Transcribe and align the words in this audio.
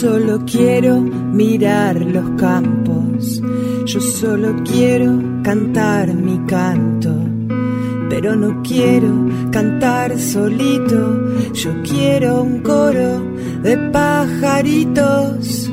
solo 0.00 0.44
quiero 0.46 1.00
mirar 1.00 2.00
los 2.00 2.30
campos, 2.40 3.42
yo 3.84 4.00
solo 4.00 4.54
quiero 4.62 5.20
cantar 5.42 6.14
mi 6.14 6.38
canto, 6.46 7.12
pero 8.08 8.36
no 8.36 8.62
quiero 8.62 9.12
cantar 9.50 10.16
solito, 10.16 11.34
yo 11.52 11.70
quiero 11.82 12.42
un 12.42 12.60
coro 12.60 13.24
de 13.62 13.76
pajaritos. 13.92 15.68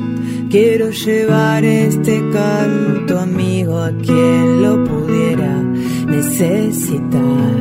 Quiero 0.50 0.90
llevar 0.90 1.64
este 1.64 2.22
canto 2.30 3.18
amigo 3.18 3.78
a 3.78 3.90
quien 3.90 4.62
lo 4.62 4.84
pudiera 4.84 5.60
necesitar. 6.06 7.55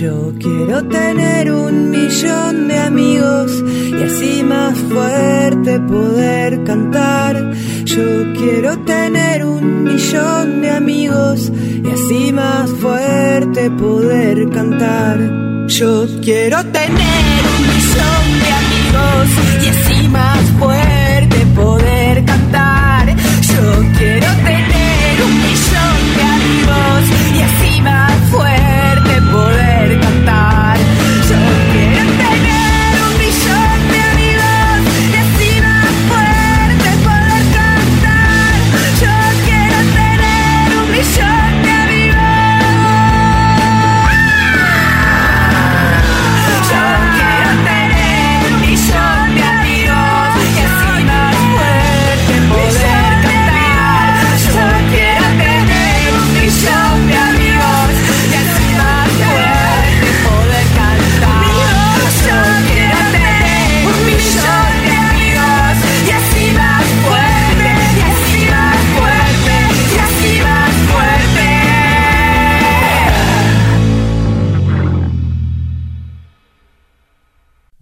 Yo 0.00 0.30
quiero 0.38 0.86
tener 0.88 1.50
un 1.50 1.90
millón 1.90 2.68
de 2.68 2.78
amigos 2.78 3.64
y 3.88 4.02
así 4.02 4.42
más 4.42 4.76
fuerte 4.76 5.80
poder 5.80 6.62
cantar. 6.64 7.54
Yo 7.84 8.04
quiero 8.34 8.78
tener 8.80 9.46
un 9.46 9.84
millón 9.84 10.60
de 10.60 10.70
amigos 10.70 11.50
y 11.82 11.88
así 11.88 12.30
más 12.30 12.70
fuerte 12.72 13.70
poder 13.70 14.50
cantar. 14.50 15.18
Yo 15.66 16.06
quiero 16.20 16.62
tener 16.66 17.32
un 17.54 17.62
millón 17.72 18.24
de 18.42 18.50
amigos 18.52 19.55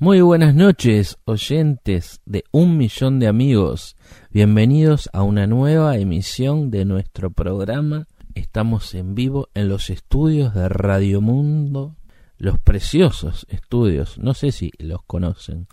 Muy 0.05 0.20
buenas 0.20 0.55
noches, 0.55 1.16
oyentes 1.24 2.20
de 2.27 2.44
Un 2.52 2.77
Millón 2.77 3.19
de 3.20 3.27
Amigos. 3.27 3.97
Bienvenidos 4.30 5.08
a 5.14 5.22
una 5.22 5.47
nueva 5.47 5.97
emisión 5.97 6.70
de 6.70 6.84
nuestro 6.84 7.30
programa. 7.30 8.06
Estamos 8.34 8.94
en 8.94 9.14
vivo 9.14 9.48
en 9.55 9.70
los 9.70 9.88
estudios 9.88 10.52
de 10.52 10.69
Radio 10.69 11.22
Mundo, 11.22 11.97
los 12.36 12.58
preciosos 12.58 13.47
estudios. 13.48 14.19
No 14.19 14.34
sé 14.34 14.52
si 14.52 14.72
los 14.78 15.02
conocen, 15.05 15.69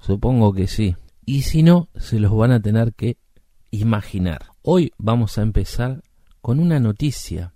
supongo 0.00 0.54
que 0.54 0.66
sí. 0.66 0.96
Y 1.26 1.42
si 1.42 1.62
no, 1.62 1.90
se 1.94 2.18
los 2.18 2.34
van 2.34 2.52
a 2.52 2.62
tener 2.62 2.94
que 2.94 3.18
imaginar. 3.70 4.46
Hoy 4.62 4.94
vamos 4.96 5.36
a 5.36 5.42
empezar 5.42 6.02
con 6.40 6.58
una 6.58 6.80
noticia, 6.80 7.52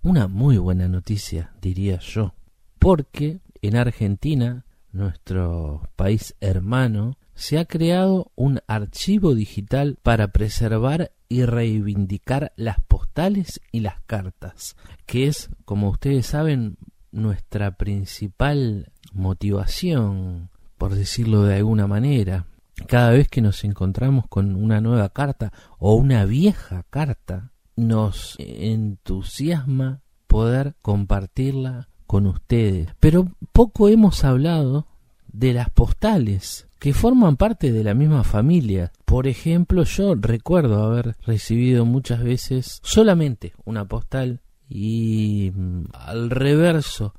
una 0.00 0.28
muy 0.28 0.58
buena 0.58 0.86
noticia, 0.86 1.54
diría 1.60 1.98
yo, 1.98 2.34
porque 2.78 3.40
en 3.62 3.74
Argentina 3.74 4.64
nuestro 4.92 5.88
país 5.96 6.34
hermano, 6.40 7.16
se 7.34 7.58
ha 7.58 7.64
creado 7.64 8.30
un 8.34 8.60
archivo 8.66 9.34
digital 9.34 9.98
para 10.02 10.28
preservar 10.28 11.12
y 11.28 11.44
reivindicar 11.44 12.52
las 12.56 12.80
postales 12.80 13.60
y 13.72 13.80
las 13.80 14.02
cartas, 14.02 14.76
que 15.06 15.26
es, 15.26 15.48
como 15.64 15.88
ustedes 15.88 16.26
saben, 16.26 16.76
nuestra 17.10 17.76
principal 17.76 18.92
motivación, 19.12 20.50
por 20.76 20.94
decirlo 20.94 21.44
de 21.44 21.56
alguna 21.56 21.86
manera. 21.86 22.46
Cada 22.86 23.10
vez 23.10 23.28
que 23.28 23.40
nos 23.40 23.64
encontramos 23.64 24.26
con 24.28 24.56
una 24.56 24.80
nueva 24.80 25.08
carta 25.10 25.52
o 25.78 25.94
una 25.94 26.24
vieja 26.24 26.84
carta, 26.90 27.52
nos 27.76 28.36
entusiasma 28.38 30.02
poder 30.26 30.74
compartirla 30.82 31.88
con 32.12 32.26
ustedes. 32.26 32.88
Pero 33.00 33.26
poco 33.52 33.88
hemos 33.88 34.22
hablado 34.22 34.86
de 35.32 35.54
las 35.54 35.70
postales 35.70 36.68
que 36.78 36.92
forman 36.92 37.38
parte 37.38 37.72
de 37.72 37.82
la 37.82 37.94
misma 37.94 38.22
familia. 38.22 38.92
Por 39.06 39.26
ejemplo, 39.26 39.84
yo 39.84 40.14
recuerdo 40.14 40.82
haber 40.82 41.16
recibido 41.24 41.86
muchas 41.86 42.22
veces 42.22 42.80
solamente 42.82 43.54
una 43.64 43.86
postal 43.86 44.40
y 44.68 45.52
mm, 45.54 45.84
al 45.94 46.28
reverso 46.28 47.14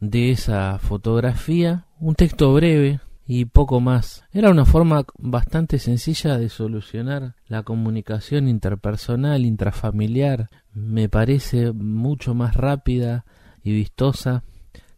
de 0.00 0.30
esa 0.30 0.78
fotografía 0.78 1.84
un 2.00 2.14
texto 2.14 2.54
breve 2.54 3.00
y 3.26 3.44
poco 3.44 3.80
más. 3.80 4.24
Era 4.32 4.48
una 4.48 4.64
forma 4.64 5.04
bastante 5.18 5.78
sencilla 5.78 6.38
de 6.38 6.48
solucionar 6.48 7.34
la 7.48 7.64
comunicación 7.64 8.48
interpersonal, 8.48 9.44
intrafamiliar. 9.44 10.48
Me 10.72 11.10
parece 11.10 11.72
mucho 11.74 12.34
más 12.34 12.56
rápida 12.56 13.26
y 13.62 13.72
vistosa 13.72 14.44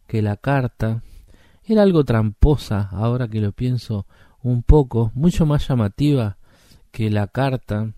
que 0.07 0.21
la 0.21 0.37
carta. 0.37 1.03
Era 1.63 1.83
algo 1.83 2.03
tramposa, 2.03 2.89
ahora 2.91 3.27
que 3.27 3.39
lo 3.39 3.51
pienso 3.51 4.05
un 4.41 4.63
poco, 4.63 5.11
mucho 5.13 5.45
más 5.45 5.67
llamativa 5.67 6.37
que 6.91 7.09
la 7.09 7.27
carta, 7.27 7.93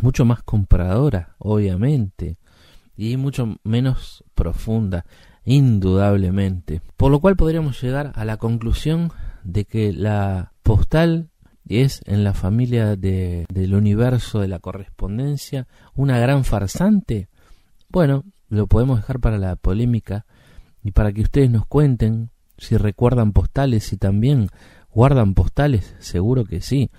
mucho 0.00 0.24
más 0.24 0.42
compradora, 0.42 1.34
obviamente, 1.38 2.36
y 2.96 3.16
mucho 3.16 3.56
menos 3.64 4.24
profunda, 4.34 5.06
indudablemente. 5.44 6.82
Por 6.96 7.10
lo 7.10 7.20
cual 7.20 7.36
podríamos 7.36 7.80
llegar 7.80 8.12
a 8.14 8.24
la 8.24 8.36
conclusión 8.36 9.10
de 9.44 9.64
que 9.64 9.92
la 9.92 10.52
postal 10.62 11.30
es 11.68 12.02
en 12.06 12.24
la 12.24 12.34
familia 12.34 12.96
de, 12.96 13.46
del 13.48 13.74
universo 13.74 14.40
de 14.40 14.48
la 14.48 14.58
correspondencia 14.58 15.66
una 15.94 16.18
gran 16.18 16.44
farsante. 16.44 17.28
Bueno, 17.88 18.24
lo 18.52 18.66
podemos 18.66 18.98
dejar 18.98 19.18
para 19.18 19.38
la 19.38 19.56
polémica 19.56 20.26
y 20.84 20.90
para 20.90 21.10
que 21.10 21.22
ustedes 21.22 21.50
nos 21.50 21.64
cuenten 21.64 22.28
si 22.58 22.76
recuerdan 22.76 23.32
postales, 23.32 23.84
si 23.84 23.96
también 23.96 24.48
guardan 24.92 25.32
postales, 25.32 25.94
seguro 26.00 26.44
que 26.44 26.60
sí. 26.60 26.90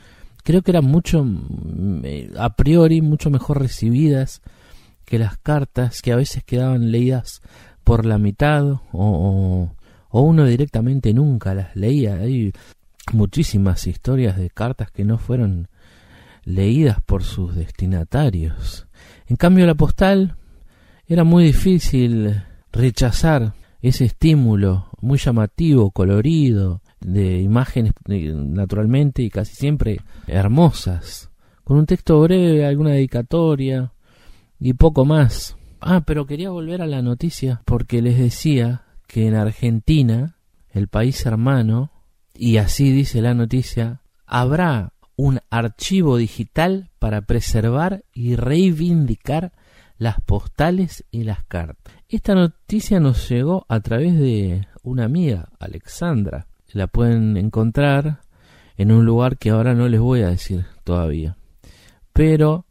Creo 0.43 0.63
que 0.63 0.71
eran 0.71 0.85
mucho, 0.85 1.23
mm, 1.23 2.01
a 2.39 2.55
priori, 2.55 3.01
mucho 3.01 3.29
mejor 3.29 3.59
recibidas 3.61 4.41
que 5.05 5.19
las 5.19 5.37
cartas 5.37 6.01
que 6.01 6.11
a 6.11 6.15
veces 6.15 6.43
quedaban 6.43 6.91
leídas 6.91 7.41
por 7.83 8.07
la 8.07 8.17
mitad 8.17 8.65
o, 8.67 8.79
o, 8.91 9.75
o 10.09 10.21
uno 10.21 10.45
directamente 10.45 11.13
nunca 11.13 11.53
las 11.53 11.75
leía. 11.75 12.15
Hay 12.15 12.51
muchísimas 13.11 13.85
historias 13.85 14.37
de 14.37 14.49
cartas 14.49 14.89
que 14.89 15.05
no 15.05 15.19
fueron 15.19 15.67
leídas 16.45 16.99
por 17.05 17.23
sus 17.23 17.53
destinatarios. 17.53 18.87
En 19.27 19.35
cambio, 19.35 19.67
la 19.67 19.75
postal 19.75 20.35
era 21.07 21.23
muy 21.23 21.45
difícil 21.45 22.41
rechazar 22.71 23.53
ese 23.81 24.05
estímulo 24.05 24.87
muy 25.01 25.17
llamativo, 25.17 25.91
colorido, 25.91 26.81
de 27.01 27.41
imágenes 27.41 27.93
naturalmente 28.07 29.21
y 29.21 29.29
casi 29.29 29.55
siempre 29.55 29.99
hermosas, 30.27 31.29
con 31.63 31.77
un 31.77 31.85
texto 31.85 32.19
breve, 32.21 32.65
alguna 32.65 32.91
dedicatoria 32.91 33.91
y 34.59 34.73
poco 34.73 35.05
más. 35.05 35.57
Ah, 35.81 36.03
pero 36.05 36.25
quería 36.25 36.49
volver 36.49 36.81
a 36.81 36.87
la 36.87 37.01
noticia 37.01 37.61
porque 37.65 38.01
les 38.01 38.17
decía 38.17 38.83
que 39.07 39.27
en 39.27 39.35
Argentina, 39.35 40.37
el 40.71 40.87
país 40.87 41.25
hermano, 41.25 41.91
y 42.33 42.57
así 42.57 42.91
dice 42.91 43.21
la 43.21 43.33
noticia, 43.33 44.01
habrá 44.25 44.93
un 45.15 45.41
archivo 45.49 46.17
digital 46.17 46.89
para 46.99 47.21
preservar 47.21 48.03
y 48.13 48.35
reivindicar 48.35 49.51
las 49.97 50.19
postales 50.21 51.05
y 51.11 51.23
las 51.23 51.43
cartas. 51.43 51.93
Esta 52.09 52.35
noticia 52.35 52.99
nos 52.99 53.29
llegó 53.29 53.65
a 53.69 53.79
través 53.79 54.17
de 54.17 54.67
una 54.83 55.05
amiga, 55.05 55.49
Alexandra. 55.59 56.47
La 56.71 56.87
pueden 56.87 57.37
encontrar 57.37 58.21
en 58.77 58.91
un 58.91 59.05
lugar 59.05 59.37
que 59.37 59.51
ahora 59.51 59.73
no 59.73 59.87
les 59.87 59.99
voy 59.99 60.21
a 60.21 60.29
decir 60.29 60.65
todavía. 60.83 61.37
Pero 62.11 62.65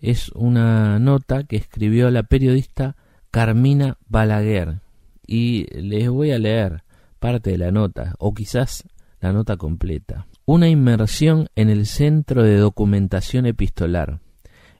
es 0.00 0.28
una 0.30 0.98
nota 0.98 1.44
que 1.44 1.56
escribió 1.56 2.10
la 2.10 2.24
periodista 2.24 2.96
Carmina 3.30 3.96
Balaguer. 4.08 4.80
Y 5.26 5.66
les 5.80 6.08
voy 6.10 6.32
a 6.32 6.38
leer 6.38 6.84
parte 7.18 7.52
de 7.52 7.58
la 7.58 7.70
nota, 7.70 8.14
o 8.18 8.34
quizás 8.34 8.84
la 9.20 9.32
nota 9.32 9.56
completa. 9.56 10.26
una 10.46 10.68
inmersión 10.68 11.48
en 11.56 11.70
el 11.70 11.86
Centro 11.86 12.42
de 12.42 12.58
Documentación 12.58 13.46
Epistolar, 13.46 14.20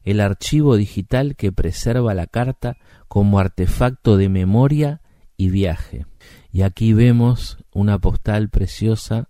el 0.05 0.21
archivo 0.21 0.77
digital 0.77 1.35
que 1.35 1.51
preserva 1.51 2.15
la 2.15 2.27
carta 2.27 2.77
como 3.09 3.39
artefacto 3.39 4.17
de 4.17 4.29
memoria 4.29 5.01
y 5.37 5.49
viaje. 5.51 6.07
Y 6.53 6.63
aquí 6.63 6.93
vemos 6.93 7.59
una 7.73 7.99
postal 7.99 8.49
preciosa 8.51 9.29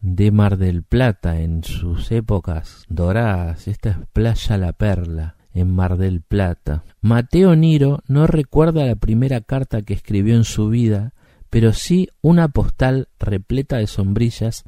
de 0.00 0.30
Mar 0.30 0.56
del 0.56 0.82
Plata 0.82 1.40
en 1.40 1.64
sus 1.64 2.12
épocas 2.12 2.84
doradas. 2.88 3.68
Esta 3.68 3.90
es 3.90 3.96
Playa 4.12 4.56
La 4.58 4.72
Perla, 4.72 5.36
en 5.52 5.74
Mar 5.74 5.96
del 5.96 6.20
Plata. 6.20 6.84
Mateo 7.00 7.56
Niro 7.56 8.02
no 8.06 8.26
recuerda 8.26 8.84
la 8.84 8.96
primera 8.96 9.40
carta 9.40 9.82
que 9.82 9.94
escribió 9.94 10.36
en 10.36 10.44
su 10.44 10.68
vida, 10.68 11.14
pero 11.50 11.72
sí 11.72 12.08
una 12.20 12.48
postal 12.48 13.08
repleta 13.18 13.78
de 13.78 13.86
sombrillas 13.86 14.64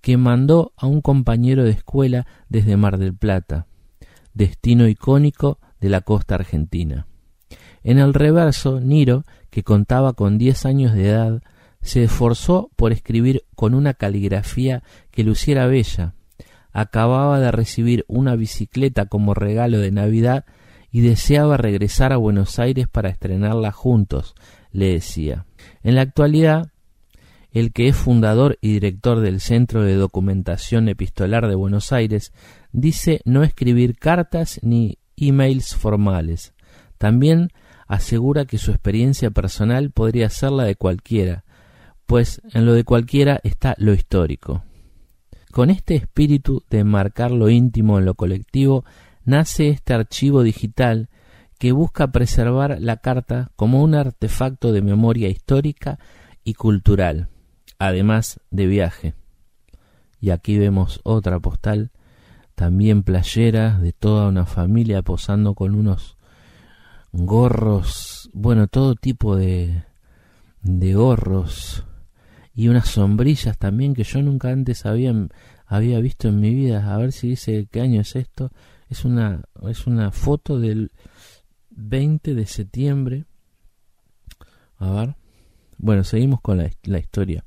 que 0.00 0.16
mandó 0.16 0.72
a 0.76 0.86
un 0.86 1.00
compañero 1.00 1.64
de 1.64 1.70
escuela 1.70 2.26
desde 2.48 2.76
Mar 2.76 2.98
del 2.98 3.14
Plata, 3.14 3.66
destino 4.38 4.88
icónico 4.88 5.58
de 5.80 5.90
la 5.90 6.00
costa 6.00 6.36
argentina. 6.36 7.06
En 7.82 7.98
el 7.98 8.14
reverso, 8.14 8.80
Niro, 8.80 9.24
que 9.50 9.62
contaba 9.62 10.14
con 10.14 10.38
diez 10.38 10.64
años 10.64 10.94
de 10.94 11.08
edad, 11.08 11.42
se 11.82 12.04
esforzó 12.04 12.70
por 12.76 12.92
escribir 12.92 13.44
con 13.54 13.74
una 13.74 13.94
caligrafía 13.94 14.82
que 15.10 15.24
luciera 15.24 15.66
bella. 15.66 16.14
Acababa 16.72 17.40
de 17.40 17.50
recibir 17.50 18.04
una 18.08 18.36
bicicleta 18.36 19.06
como 19.06 19.34
regalo 19.34 19.78
de 19.78 19.90
Navidad 19.90 20.44
y 20.90 21.00
deseaba 21.00 21.56
regresar 21.56 22.12
a 22.12 22.16
Buenos 22.16 22.58
Aires 22.58 22.86
para 22.88 23.10
estrenarla 23.10 23.72
juntos, 23.72 24.34
le 24.70 24.92
decía. 24.92 25.46
En 25.82 25.96
la 25.96 26.02
actualidad, 26.02 26.70
el 27.50 27.72
que 27.72 27.88
es 27.88 27.96
fundador 27.96 28.58
y 28.60 28.72
director 28.74 29.20
del 29.20 29.40
Centro 29.40 29.82
de 29.82 29.94
Documentación 29.94 30.88
Epistolar 30.88 31.48
de 31.48 31.54
Buenos 31.54 31.92
Aires, 31.92 32.32
dice 32.72 33.20
no 33.24 33.42
escribir 33.42 33.98
cartas 33.98 34.60
ni 34.62 34.98
emails 35.16 35.74
formales. 35.74 36.54
También 36.98 37.48
asegura 37.86 38.44
que 38.44 38.58
su 38.58 38.70
experiencia 38.70 39.30
personal 39.30 39.90
podría 39.90 40.30
ser 40.30 40.52
la 40.52 40.64
de 40.64 40.76
cualquiera, 40.76 41.44
pues 42.06 42.42
en 42.52 42.66
lo 42.66 42.74
de 42.74 42.84
cualquiera 42.84 43.40
está 43.42 43.74
lo 43.78 43.92
histórico. 43.92 44.64
Con 45.52 45.70
este 45.70 45.94
espíritu 45.94 46.62
de 46.68 46.84
marcar 46.84 47.30
lo 47.30 47.48
íntimo 47.48 47.98
en 47.98 48.04
lo 48.04 48.14
colectivo, 48.14 48.84
nace 49.24 49.68
este 49.68 49.94
archivo 49.94 50.42
digital 50.42 51.08
que 51.58 51.72
busca 51.72 52.12
preservar 52.12 52.78
la 52.80 52.98
carta 52.98 53.50
como 53.56 53.82
un 53.82 53.94
artefacto 53.94 54.72
de 54.72 54.82
memoria 54.82 55.28
histórica 55.28 55.98
y 56.44 56.54
cultural 56.54 57.28
además 57.78 58.40
de 58.50 58.66
viaje. 58.66 59.14
Y 60.20 60.30
aquí 60.30 60.58
vemos 60.58 61.00
otra 61.04 61.38
postal, 61.38 61.92
también 62.58 63.04
playera, 63.04 63.78
de 63.78 63.92
toda 63.92 64.28
una 64.28 64.44
familia 64.44 65.02
posando 65.02 65.54
con 65.54 65.76
unos 65.76 66.16
gorros, 67.12 68.30
bueno, 68.32 68.66
todo 68.66 68.96
tipo 68.96 69.36
de, 69.36 69.84
de 70.62 70.92
gorros 70.92 71.84
y 72.56 72.66
unas 72.66 72.88
sombrillas 72.88 73.56
también 73.58 73.94
que 73.94 74.02
yo 74.02 74.20
nunca 74.22 74.48
antes 74.48 74.86
había, 74.86 75.14
había 75.66 76.00
visto 76.00 76.26
en 76.26 76.40
mi 76.40 76.52
vida. 76.52 76.92
A 76.92 76.98
ver 76.98 77.12
si 77.12 77.28
dice 77.28 77.68
qué 77.70 77.80
año 77.80 78.00
es 78.00 78.16
esto. 78.16 78.50
Es 78.88 79.04
una, 79.04 79.44
es 79.68 79.86
una 79.86 80.10
foto 80.10 80.58
del 80.58 80.90
20 81.70 82.34
de 82.34 82.46
septiembre. 82.46 83.24
A 84.78 84.90
ver. 84.90 85.14
Bueno, 85.76 86.02
seguimos 86.02 86.40
con 86.40 86.58
la, 86.58 86.68
la 86.82 86.98
historia. 86.98 87.44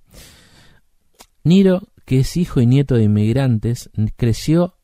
Niro, 1.43 1.89
que 2.05 2.21
es 2.21 2.37
hijo 2.37 2.61
y 2.61 2.65
nieto 2.65 2.95
de 2.95 3.03
inmigrantes, 3.03 3.89
creció 4.15 4.77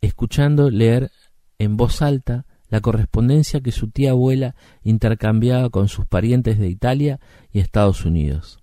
escuchando 0.00 0.70
leer 0.70 1.10
en 1.58 1.76
voz 1.76 2.02
alta 2.02 2.46
la 2.68 2.80
correspondencia 2.80 3.60
que 3.60 3.72
su 3.72 3.90
tía 3.90 4.10
abuela 4.10 4.54
intercambiaba 4.82 5.70
con 5.70 5.88
sus 5.88 6.06
parientes 6.06 6.58
de 6.58 6.68
Italia 6.68 7.20
y 7.52 7.58
Estados 7.58 8.04
Unidos. 8.04 8.60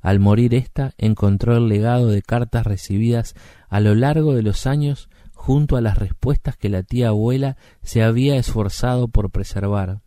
Al 0.00 0.18
morir 0.18 0.54
ésta, 0.54 0.94
encontró 0.98 1.56
el 1.56 1.68
legado 1.68 2.08
de 2.08 2.22
cartas 2.22 2.66
recibidas 2.66 3.34
a 3.68 3.78
lo 3.80 3.94
largo 3.94 4.34
de 4.34 4.42
los 4.42 4.66
años 4.66 5.08
junto 5.32 5.76
a 5.76 5.80
las 5.80 5.98
respuestas 5.98 6.56
que 6.56 6.68
la 6.68 6.82
tía 6.82 7.08
abuela 7.08 7.56
se 7.82 8.02
había 8.02 8.36
esforzado 8.36 9.08
por 9.08 9.30
preservar, 9.30 10.00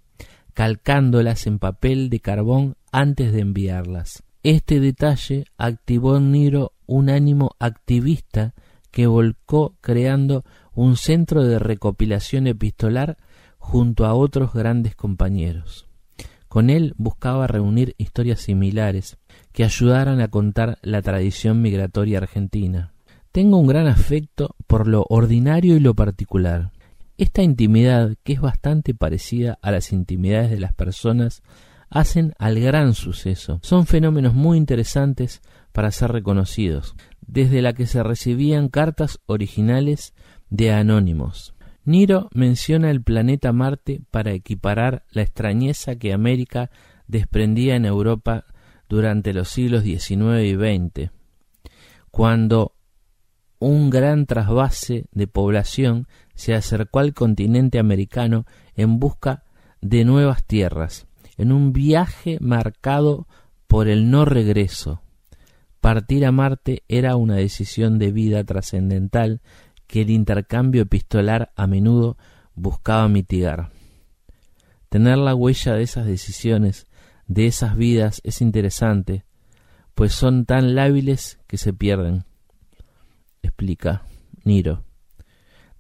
calcándolas 0.54 1.48
en 1.48 1.60
papel 1.60 2.10
de 2.10 2.20
carbón 2.20 2.76
antes 2.92 3.32
de 3.32 3.42
enviarlas. 3.42 4.24
Este 4.44 4.80
detalle 4.80 5.46
activó 5.58 6.18
en 6.18 6.32
Niro 6.32 6.74
un 6.86 7.10
ánimo 7.10 7.56
activista 7.60 8.54
que 8.96 9.08
volcó 9.08 9.76
creando 9.82 10.46
un 10.74 10.96
centro 10.96 11.44
de 11.44 11.60
recopilación 11.60 12.48
epistolar 12.48 13.18
junto 13.58 14.06
a 14.06 14.14
otros 14.14 14.54
grandes 14.54 14.96
compañeros. 14.96 15.86
Con 16.48 16.70
él 16.70 16.94
buscaba 16.96 17.46
reunir 17.46 17.94
historias 17.98 18.40
similares 18.40 19.18
que 19.52 19.66
ayudaran 19.66 20.22
a 20.22 20.30
contar 20.30 20.78
la 20.82 21.02
tradición 21.02 21.62
migratoria 21.62 22.20
argentina. 22.20 22.94
Tengo 23.34 23.58
un 23.58 23.68
gran 23.68 23.88
afecto 23.88 24.56
por 24.66 24.88
lo 24.88 25.06
ordinario 25.10 25.76
y 25.76 25.82
lo 25.82 25.94
particular. 25.94 26.72
Esta 27.18 27.44
intimidad, 27.44 28.16
que 28.24 28.32
es 28.32 28.40
bastante 28.40 28.94
parecida 28.94 29.60
a 29.62 29.72
las 29.72 29.92
intimidades 29.92 30.52
de 30.52 30.62
las 30.62 30.72
personas, 30.72 31.44
hacen 31.90 32.34
al 32.38 32.62
gran 32.62 32.94
suceso. 32.94 33.60
Son 33.62 33.88
fenómenos 33.88 34.34
muy 34.34 34.58
interesantes 34.58 35.42
para 35.72 35.92
ser 35.92 36.14
reconocidos, 36.14 36.96
desde 37.28 37.62
la 37.62 37.74
que 37.74 37.88
se 37.88 38.04
recibían 38.04 38.70
cartas 38.70 39.20
originales 39.26 40.14
de 40.50 40.72
anónimos. 40.72 41.56
Niro 41.84 42.30
menciona 42.34 42.90
el 42.90 43.04
planeta 43.04 43.54
Marte 43.54 44.02
para 44.10 44.32
equiparar 44.34 45.06
la 45.12 45.22
extrañeza 45.22 45.96
que 45.96 46.14
América 46.14 46.72
desprendía 47.08 47.76
en 47.76 47.86
Europa 47.86 48.46
durante 48.90 49.34
los 49.34 49.50
siglos 49.50 49.84
XIX 49.84 50.44
y 50.44 50.56
XX, 50.56 51.12
cuando 52.10 52.76
un 53.60 53.90
gran 53.90 54.26
trasvase 54.26 55.06
de 55.12 55.28
población 55.28 56.08
se 56.34 56.54
acercó 56.54 57.00
al 57.00 57.14
continente 57.14 57.80
americano 57.80 58.46
en 58.76 59.00
busca 59.00 59.44
de 59.82 60.06
nuevas 60.06 60.44
tierras, 60.44 61.08
en 61.38 61.52
un 61.52 61.72
viaje 61.72 62.38
marcado 62.42 63.28
por 63.68 63.88
el 63.88 64.10
no 64.10 64.26
regreso. 64.26 65.02
Partir 65.86 66.26
a 66.26 66.32
Marte 66.32 66.82
era 66.88 67.16
una 67.16 67.36
decisión 67.36 68.00
de 68.00 68.12
vida 68.12 68.44
trascendental 68.44 69.40
que 69.86 70.02
el 70.02 70.10
intercambio 70.10 70.82
epistolar 70.82 71.52
a 71.56 71.68
menudo 71.68 72.18
buscaba 72.56 73.08
mitigar. 73.08 73.70
Tener 74.90 75.20
la 75.20 75.36
huella 75.36 75.76
de 75.76 75.84
esas 75.84 76.08
decisiones, 76.08 76.88
de 77.28 77.46
esas 77.46 77.78
vidas, 77.78 78.20
es 78.24 78.42
interesante, 78.42 79.26
pues 79.94 80.14
son 80.14 80.46
tan 80.46 80.74
lábiles 80.74 81.38
que 81.46 81.60
se 81.60 81.72
pierden 81.72 82.24
explica 83.44 84.06
Niro. 84.44 84.84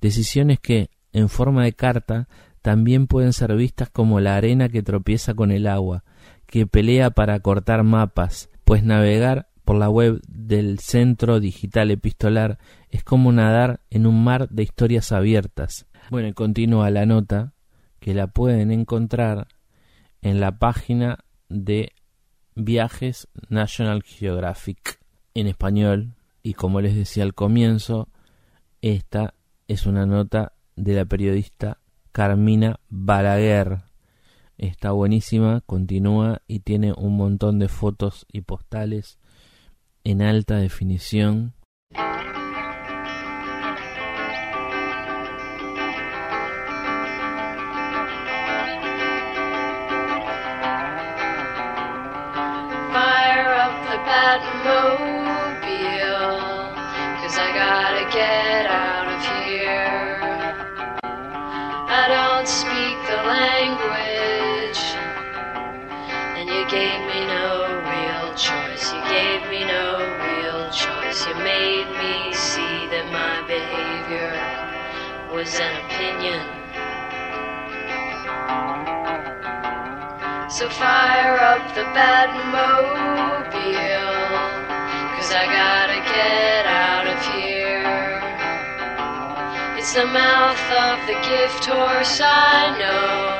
Decisiones 0.01 0.59
que, 0.59 0.91
en 1.13 1.29
forma 1.29 1.63
de 1.63 1.73
carta, 1.73 2.27
también 2.61 3.07
pueden 3.07 3.33
ser 3.33 3.55
vistas 3.55 3.89
como 3.89 4.19
la 4.19 4.35
arena 4.35 4.69
que 4.69 4.83
tropieza 4.83 5.33
con 5.33 5.49
el 5.49 5.65
agua, 5.65 6.03
que 6.45 6.67
pelea 6.67 7.09
para 7.09 7.39
cortar 7.39 7.81
mapas, 7.81 8.51
pues 8.65 8.83
navegar 8.83 9.49
por 9.65 9.75
la 9.77 9.89
web 9.89 10.21
del 10.27 10.79
Centro 10.79 11.39
Digital 11.39 11.89
Epistolar 11.91 12.59
es 12.91 13.03
como 13.03 13.31
nadar 13.31 13.81
en 13.89 14.05
un 14.05 14.23
mar 14.23 14.47
de 14.49 14.63
historias 14.63 15.11
abiertas. 15.11 15.87
Bueno, 16.11 16.27
y 16.27 16.33
continúa 16.33 16.91
la 16.91 17.05
nota, 17.05 17.53
que 17.99 18.13
la 18.13 18.27
pueden 18.27 18.71
encontrar 18.71 19.47
en 20.21 20.39
la 20.39 20.59
página 20.59 21.25
de 21.49 21.91
Viajes 22.55 23.27
National 23.49 24.03
Geographic 24.03 24.99
en 25.33 25.47
español, 25.47 26.13
y 26.43 26.53
como 26.53 26.79
les 26.79 26.95
decía 26.95 27.23
al 27.23 27.33
comienzo, 27.33 28.07
esta 28.81 29.33
es 29.67 29.87
una 29.87 30.05
nota 30.05 30.53
de 30.75 30.93
la 30.93 31.05
periodista 31.05 31.79
Carmina 32.11 32.79
Balaguer. 32.87 33.79
Está 34.59 34.91
buenísima, 34.91 35.61
continúa 35.65 36.43
y 36.47 36.59
tiene 36.59 36.93
un 36.95 37.17
montón 37.17 37.57
de 37.57 37.67
fotos 37.67 38.27
y 38.31 38.41
postales 38.41 39.17
en 40.05 40.21
alta 40.21 40.55
definición. 40.55 41.53
Was 75.35 75.59
an 75.59 75.75
opinion. 75.85 76.39
So 80.49 80.69
fire 80.69 81.37
up 81.51 81.75
the 81.75 81.83
Batmobile, 81.91 83.51
cause 85.11 85.31
I 85.33 85.45
gotta 85.51 85.99
get 86.07 86.65
out 86.65 87.07
of 87.11 87.19
here. 87.35 87.83
It's 89.77 89.93
the 89.93 90.05
mouth 90.05 90.65
of 90.71 91.05
the 91.05 91.19
gift 91.27 91.65
horse, 91.65 92.21
I 92.23 92.71
know. 92.79 93.35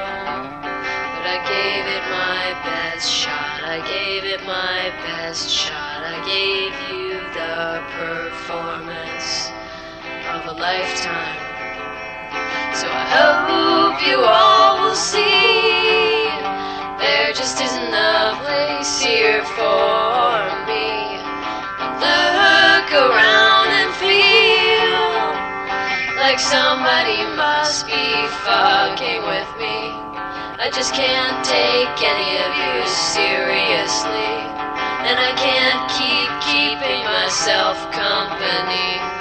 But 1.16 1.26
I 1.32 1.40
gave 1.48 1.86
it 1.96 2.04
my 2.12 2.52
best 2.68 3.10
shot, 3.10 3.64
I 3.64 3.80
gave 3.88 4.26
it 4.26 4.44
my 4.44 4.92
best 5.08 5.50
shot. 5.50 6.04
I 6.04 6.20
gave 6.28 6.74
you 6.92 7.22
the 7.40 7.80
performance 7.96 9.50
of 10.34 10.46
a 10.58 10.60
lifetime. 10.60 11.45
So 12.76 12.92
I 12.92 13.08
hope 13.08 14.04
you 14.04 14.20
all 14.20 14.84
will 14.84 15.00
see 15.00 16.28
there 17.00 17.32
just 17.32 17.64
isn't 17.64 17.94
a 17.96 18.36
place 18.44 19.00
here 19.00 19.48
for 19.56 20.36
me. 20.68 21.24
Look 22.04 22.88
around 22.92 23.72
and 23.80 23.96
feel 23.96 25.08
like 26.20 26.36
somebody 26.36 27.24
must 27.40 27.88
be 27.88 28.28
fucking 28.44 29.24
with 29.24 29.48
me. 29.56 29.96
I 30.60 30.68
just 30.68 30.92
can't 30.92 31.40
take 31.48 31.96
any 32.04 32.32
of 32.44 32.52
you 32.60 32.76
seriously. 32.92 34.36
And 35.08 35.16
I 35.16 35.32
can't 35.40 35.80
keep 35.96 36.28
keeping 36.44 37.08
myself 37.08 37.80
company. 37.96 39.15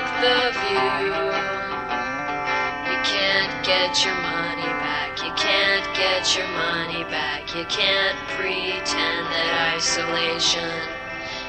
Block 0.00 0.20
the 0.20 0.50
view. 0.60 1.12
You 2.90 2.98
can't 3.04 3.64
get 3.64 4.04
your 4.04 4.14
money 4.14 4.70
back, 4.80 5.22
you 5.22 5.32
can't 5.34 5.84
get 5.96 6.36
your 6.36 6.48
money 6.48 7.04
back. 7.04 7.54
You 7.54 7.64
can't 7.66 8.16
pretend 8.28 9.26
that 9.34 9.74
isolation 9.76 10.70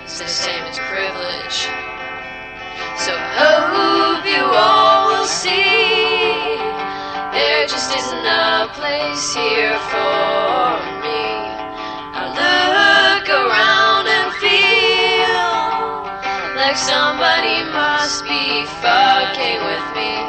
is 0.05 0.19
the 0.19 0.27
same 0.27 0.63
as 0.63 0.79
privilege. 0.79 1.69
So 2.97 3.15
hope 3.39 4.25
you 4.25 4.43
all 4.43 5.11
will 5.11 5.25
see 5.25 6.57
there 7.31 7.67
just 7.67 7.95
isn't 7.95 8.25
a 8.25 8.67
place 8.73 9.33
here 9.33 9.79
for 9.91 10.81
me. 11.03 11.23
I 12.13 12.75
look 12.75 12.80
must 18.11 18.25
be 18.25 18.65
fucking 18.83 19.59
with 19.63 19.87
me. 19.95 20.19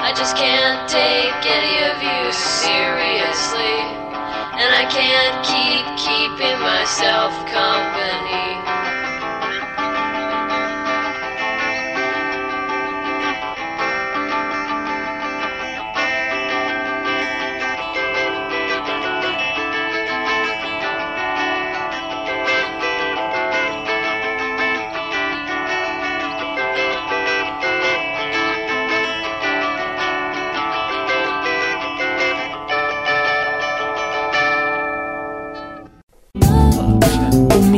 I 0.00 0.10
just 0.16 0.36
can't 0.38 0.88
take 0.88 1.44
any 1.44 1.84
of 1.92 2.00
you 2.00 2.32
seriously. 2.32 3.76
And 4.56 4.70
I 4.72 4.88
can't 4.88 5.36
keep 5.44 5.84
keeping 6.00 6.58
myself 6.64 7.36
company. 7.52 8.59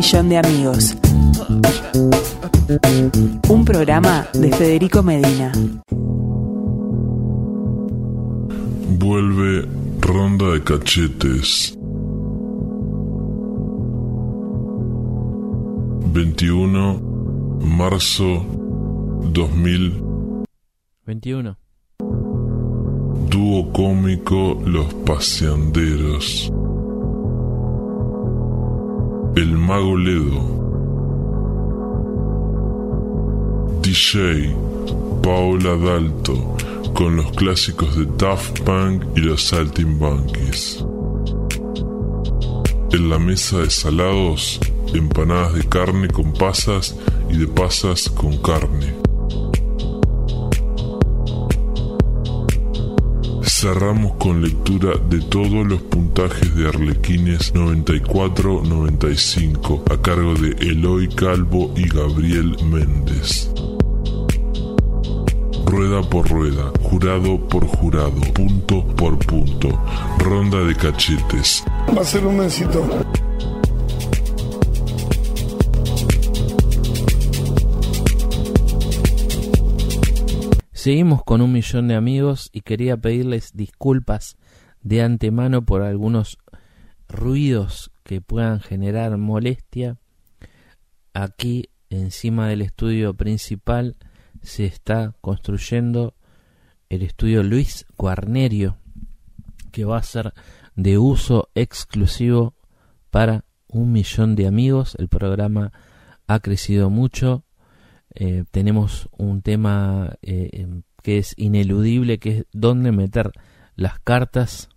Millón 0.03 0.29
de 0.29 0.37
amigos. 0.37 0.97
Un 3.49 3.65
programa 3.65 4.27
de 4.35 4.51
Federico 4.51 5.01
Medina. 5.01 5.53
Vuelve 8.99 9.69
ronda 10.01 10.47
de 10.55 10.65
cachetes. 10.65 11.79
21 16.13 17.01
marzo 17.61 18.45
2000 19.33 20.03
21. 21.07 21.57
Dúo 23.31 23.73
cómico 23.73 24.61
Los 24.67 24.93
Paseanderos. 25.07 26.53
El 29.35 29.57
Mago 29.57 29.97
Ledo. 29.97 30.61
DJ 33.81 34.55
Paola 35.23 35.75
Dalto 35.77 36.55
con 36.93 37.17
los 37.17 37.33
clásicos 37.33 37.97
de 37.97 38.07
Daft 38.19 38.61
Punk 38.61 39.05
y 39.17 39.21
los 39.21 39.45
Saltimbanquis. 39.45 40.85
En 42.93 43.09
la 43.09 43.19
mesa 43.19 43.61
de 43.61 43.71
salados, 43.71 44.61
empanadas 44.93 45.55
de 45.55 45.67
carne 45.67 46.09
con 46.09 46.35
pasas 46.35 46.95
y 47.31 47.39
de 47.39 47.47
pasas 47.47 48.11
con 48.11 48.37
carne. 48.37 49.02
Cerramos 53.62 54.14
con 54.14 54.42
lectura 54.42 54.95
de 55.09 55.21
todos 55.21 55.64
los 55.64 55.81
puntajes 55.83 56.52
de 56.57 56.66
Arlequines 56.66 57.54
94-95 57.54 59.85
a 59.88 60.02
cargo 60.02 60.35
de 60.35 60.50
Eloy 60.69 61.07
Calvo 61.07 61.73
y 61.76 61.88
Gabriel 61.88 62.57
Méndez. 62.64 63.52
Rueda 65.64 66.02
por 66.02 66.28
rueda, 66.28 66.73
jurado 66.83 67.38
por 67.47 67.64
jurado, 67.69 68.21
punto 68.35 68.85
por 68.97 69.16
punto, 69.21 69.69
ronda 70.19 70.64
de 70.64 70.75
cachetes. 70.75 71.62
Va 71.97 72.02
a 72.02 72.04
ser 72.04 72.26
un 72.26 72.42
éxito. 72.42 72.85
Seguimos 80.83 81.23
con 81.23 81.43
un 81.43 81.53
millón 81.53 81.87
de 81.87 81.95
amigos 81.95 82.51
y 82.53 82.62
quería 82.62 82.97
pedirles 82.97 83.53
disculpas 83.55 84.37
de 84.81 85.03
antemano 85.03 85.65
por 85.65 85.83
algunos 85.83 86.39
ruidos 87.09 87.93
que 88.03 88.21
puedan 88.21 88.59
generar 88.59 89.17
molestia. 89.17 89.97
Aquí 91.15 91.69
encima 91.89 92.49
del 92.49 92.62
estudio 92.62 93.15
principal 93.15 93.97
se 94.43 94.65
está 94.65 95.15
construyendo 95.21 96.17
el 96.89 97.03
estudio 97.03 97.45
Luis 97.45 97.87
Guarnerio 97.97 98.77
que 99.71 99.85
va 99.85 99.99
a 99.99 100.03
ser 100.03 100.35
de 100.75 100.99
uso 100.99 101.49
exclusivo 101.55 102.57
para 103.11 103.45
un 103.69 103.93
millón 103.93 104.35
de 104.35 104.49
amigos. 104.49 104.97
El 104.99 105.07
programa 105.07 105.71
ha 106.27 106.41
crecido 106.41 106.91
mucho. 106.91 107.45
Eh, 108.14 108.45
tenemos 108.50 109.09
un 109.16 109.42
tema 109.42 110.16
eh, 110.23 110.50
em, 110.52 110.83
que 111.02 111.19
es 111.19 111.35
ineludible, 111.37 112.19
que 112.19 112.38
es 112.38 112.47
dónde 112.52 112.92
meter 112.92 113.33
las 113.75 113.99
cartas, 113.99 114.69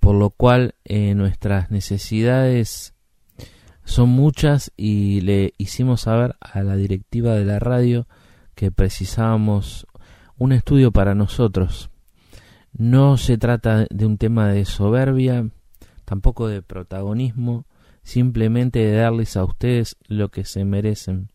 por 0.00 0.14
lo 0.14 0.30
cual 0.30 0.74
eh, 0.84 1.14
nuestras 1.14 1.70
necesidades 1.70 2.94
son 3.84 4.10
muchas 4.10 4.72
y 4.76 5.20
le 5.22 5.54
hicimos 5.58 6.02
saber 6.02 6.36
a 6.40 6.62
la 6.62 6.76
directiva 6.76 7.34
de 7.34 7.44
la 7.44 7.58
radio 7.58 8.06
que 8.54 8.70
precisábamos 8.70 9.86
un 10.38 10.52
estudio 10.52 10.92
para 10.92 11.14
nosotros. 11.14 11.90
No 12.72 13.16
se 13.16 13.38
trata 13.38 13.86
de 13.90 14.06
un 14.06 14.18
tema 14.18 14.48
de 14.48 14.64
soberbia, 14.64 15.48
tampoco 16.04 16.48
de 16.48 16.62
protagonismo, 16.62 17.66
simplemente 18.02 18.78
de 18.78 18.92
darles 18.92 19.36
a 19.36 19.44
ustedes 19.44 19.96
lo 20.06 20.30
que 20.30 20.44
se 20.44 20.64
merecen. 20.64 21.31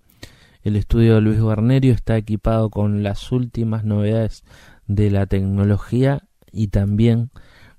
El 0.63 0.75
estudio 0.75 1.15
de 1.15 1.21
Luis 1.21 1.39
Guarnerio 1.39 1.93
está 1.93 2.17
equipado 2.17 2.69
con 2.69 3.03
las 3.03 3.31
últimas 3.31 3.83
novedades 3.83 4.43
de 4.87 5.11
la 5.11 5.25
tecnología 5.25 6.27
y 6.51 6.67
también 6.69 7.29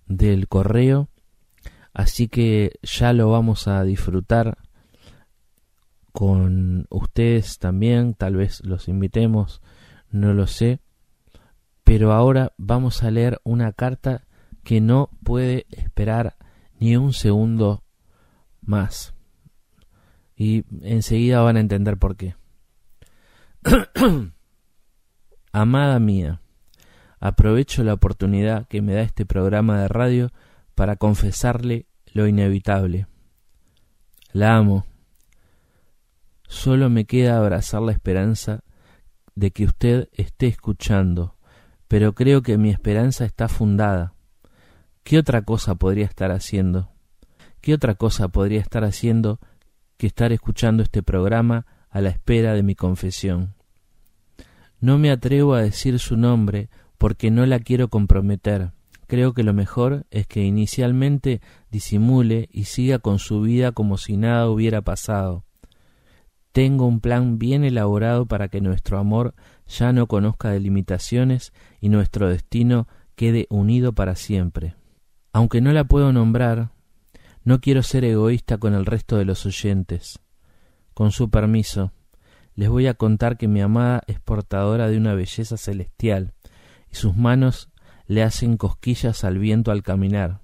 del 0.06 0.48
correo. 0.48 1.08
Así 1.92 2.28
que 2.28 2.78
ya 2.82 3.12
lo 3.12 3.30
vamos 3.30 3.68
a 3.68 3.82
disfrutar 3.84 4.58
con 6.12 6.86
ustedes 6.90 7.58
también, 7.58 8.14
tal 8.14 8.36
vez 8.36 8.64
los 8.64 8.88
invitemos, 8.88 9.62
no 10.10 10.32
lo 10.32 10.46
sé. 10.46 10.80
Pero 11.84 12.12
ahora 12.12 12.52
vamos 12.56 13.02
a 13.02 13.10
leer 13.10 13.40
una 13.44 13.72
carta 13.72 14.24
que 14.62 14.80
no 14.80 15.10
puede 15.24 15.66
esperar 15.70 16.36
ni 16.78 16.96
un 16.96 17.12
segundo 17.12 17.82
más. 18.60 19.14
Y 20.36 20.64
enseguida 20.82 21.40
van 21.40 21.56
a 21.56 21.60
entender 21.60 21.96
por 21.96 22.16
qué. 22.16 22.37
Amada 25.52 25.98
mía, 25.98 26.40
aprovecho 27.18 27.82
la 27.82 27.94
oportunidad 27.94 28.68
que 28.68 28.82
me 28.82 28.94
da 28.94 29.02
este 29.02 29.26
programa 29.26 29.80
de 29.80 29.88
radio 29.88 30.30
para 30.74 30.96
confesarle 30.96 31.86
lo 32.12 32.26
inevitable. 32.26 33.06
La 34.32 34.56
amo. 34.56 34.86
Solo 36.46 36.88
me 36.88 37.04
queda 37.04 37.36
abrazar 37.36 37.82
la 37.82 37.92
esperanza 37.92 38.62
de 39.34 39.50
que 39.50 39.64
usted 39.64 40.08
esté 40.12 40.46
escuchando, 40.46 41.36
pero 41.88 42.14
creo 42.14 42.42
que 42.42 42.58
mi 42.58 42.70
esperanza 42.70 43.24
está 43.24 43.48
fundada. 43.48 44.14
¿Qué 45.02 45.18
otra 45.18 45.42
cosa 45.42 45.74
podría 45.74 46.04
estar 46.04 46.30
haciendo? 46.30 46.90
¿Qué 47.60 47.74
otra 47.74 47.96
cosa 47.96 48.28
podría 48.28 48.60
estar 48.60 48.84
haciendo 48.84 49.40
que 49.96 50.06
estar 50.06 50.32
escuchando 50.32 50.82
este 50.82 51.02
programa 51.02 51.66
a 51.98 52.00
la 52.00 52.10
espera 52.10 52.54
de 52.54 52.62
mi 52.62 52.76
confesión? 52.76 53.54
No 54.80 54.98
me 54.98 55.10
atrevo 55.10 55.54
a 55.54 55.62
decir 55.62 55.98
su 55.98 56.16
nombre 56.16 56.70
porque 56.96 57.32
no 57.32 57.44
la 57.44 57.58
quiero 57.58 57.88
comprometer. 57.88 58.70
Creo 59.08 59.34
que 59.34 59.42
lo 59.42 59.52
mejor 59.52 60.06
es 60.10 60.28
que 60.28 60.44
inicialmente 60.44 61.40
disimule 61.70 62.48
y 62.52 62.64
siga 62.64 63.00
con 63.00 63.18
su 63.18 63.40
vida 63.40 63.72
como 63.72 63.96
si 63.96 64.16
nada 64.16 64.48
hubiera 64.48 64.82
pasado. 64.82 65.44
Tengo 66.52 66.86
un 66.86 67.00
plan 67.00 67.38
bien 67.38 67.64
elaborado 67.64 68.26
para 68.26 68.48
que 68.48 68.60
nuestro 68.60 68.98
amor 68.98 69.34
ya 69.66 69.92
no 69.92 70.06
conozca 70.06 70.50
delimitaciones 70.50 71.52
y 71.80 71.88
nuestro 71.88 72.28
destino 72.28 72.86
quede 73.16 73.46
unido 73.50 73.92
para 73.92 74.14
siempre. 74.14 74.76
Aunque 75.32 75.60
no 75.60 75.72
la 75.72 75.84
puedo 75.84 76.12
nombrar, 76.12 76.70
no 77.42 77.60
quiero 77.60 77.82
ser 77.82 78.04
egoísta 78.04 78.58
con 78.58 78.74
el 78.74 78.86
resto 78.86 79.16
de 79.16 79.24
los 79.24 79.44
oyentes. 79.46 80.20
Con 80.98 81.12
su 81.12 81.30
permiso, 81.30 81.92
les 82.56 82.68
voy 82.68 82.88
a 82.88 82.94
contar 82.94 83.36
que 83.36 83.46
mi 83.46 83.60
amada 83.60 84.02
es 84.08 84.18
portadora 84.18 84.88
de 84.88 84.96
una 84.96 85.14
belleza 85.14 85.56
celestial, 85.56 86.32
y 86.90 86.96
sus 86.96 87.16
manos 87.16 87.70
le 88.08 88.24
hacen 88.24 88.56
cosquillas 88.56 89.22
al 89.22 89.38
viento 89.38 89.70
al 89.70 89.84
caminar. 89.84 90.40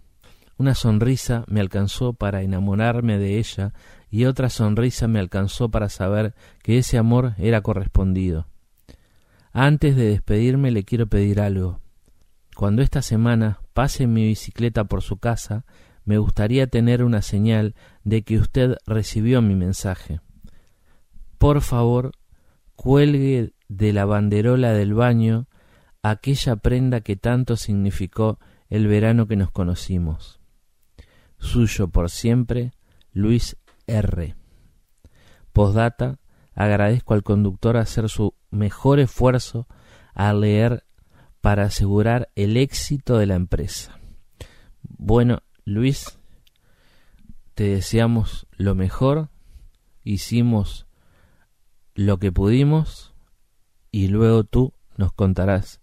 Una 0.56 0.76
sonrisa 0.76 1.44
me 1.48 1.58
alcanzó 1.58 2.12
para 2.12 2.42
enamorarme 2.42 3.18
de 3.18 3.38
ella 3.38 3.72
y 4.12 4.26
otra 4.26 4.48
sonrisa 4.48 5.08
me 5.08 5.18
alcanzó 5.18 5.72
para 5.72 5.88
saber 5.88 6.36
que 6.62 6.78
ese 6.78 6.98
amor 6.98 7.34
era 7.38 7.60
correspondido. 7.60 8.46
Antes 9.52 9.96
de 9.96 10.04
despedirme 10.04 10.70
le 10.70 10.84
quiero 10.84 11.08
pedir 11.08 11.40
algo. 11.40 11.80
Cuando 12.54 12.82
esta 12.82 13.02
semana 13.02 13.58
pase 13.72 14.06
mi 14.06 14.24
bicicleta 14.24 14.84
por 14.84 15.02
su 15.02 15.16
casa, 15.16 15.64
me 16.04 16.18
gustaría 16.18 16.68
tener 16.68 17.02
una 17.02 17.22
señal 17.22 17.74
de 18.04 18.22
que 18.22 18.38
usted 18.38 18.76
recibió 18.86 19.42
mi 19.42 19.56
mensaje. 19.56 20.20
Por 21.44 21.60
favor, 21.60 22.12
cuelgue 22.74 23.52
de 23.68 23.92
la 23.92 24.06
banderola 24.06 24.72
del 24.72 24.94
baño 24.94 25.46
aquella 26.02 26.56
prenda 26.56 27.02
que 27.02 27.16
tanto 27.16 27.56
significó 27.56 28.38
el 28.70 28.86
verano 28.86 29.26
que 29.26 29.36
nos 29.36 29.50
conocimos. 29.50 30.40
Suyo 31.36 31.88
por 31.88 32.08
siempre, 32.08 32.72
Luis 33.12 33.58
R. 33.86 34.36
Postdata, 35.52 36.18
agradezco 36.54 37.12
al 37.12 37.22
conductor 37.22 37.76
hacer 37.76 38.08
su 38.08 38.32
mejor 38.50 38.98
esfuerzo 38.98 39.68
al 40.14 40.40
leer 40.40 40.86
para 41.42 41.64
asegurar 41.64 42.30
el 42.36 42.56
éxito 42.56 43.18
de 43.18 43.26
la 43.26 43.34
empresa. 43.34 44.00
Bueno, 44.80 45.42
Luis, 45.66 46.18
te 47.52 47.64
deseamos 47.64 48.46
lo 48.56 48.74
mejor, 48.74 49.28
hicimos 50.04 50.86
lo 51.94 52.18
que 52.18 52.32
pudimos 52.32 53.14
y 53.90 54.08
luego 54.08 54.44
tú 54.44 54.72
nos 54.96 55.12
contarás 55.12 55.80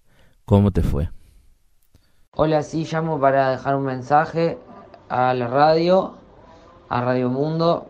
¿Cómo 0.52 0.72
te 0.72 0.82
fue? 0.82 1.10
Hola, 2.36 2.62
sí, 2.62 2.86
llamo 2.92 3.22
para 3.22 3.52
dejar 3.52 3.78
un 3.78 3.86
mensaje 3.86 4.58
a 5.08 5.34
la 5.34 5.48
radio, 5.48 6.16
a 6.90 7.00
Radio 7.00 7.30
Mundo. 7.30 7.88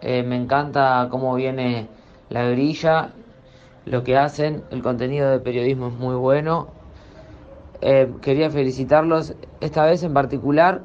Eh, 0.00 0.22
me 0.22 0.36
encanta 0.36 1.08
cómo 1.10 1.34
viene 1.34 1.88
la 2.30 2.44
grilla, 2.44 3.12
lo 3.84 4.02
que 4.02 4.16
hacen, 4.16 4.64
el 4.70 4.82
contenido 4.82 5.30
de 5.30 5.40
periodismo 5.40 5.88
es 5.88 5.92
muy 5.92 6.14
bueno. 6.14 6.68
Eh, 7.82 8.10
quería 8.22 8.48
felicitarlos 8.48 9.34
esta 9.60 9.84
vez 9.84 10.02
en 10.02 10.14
particular 10.14 10.80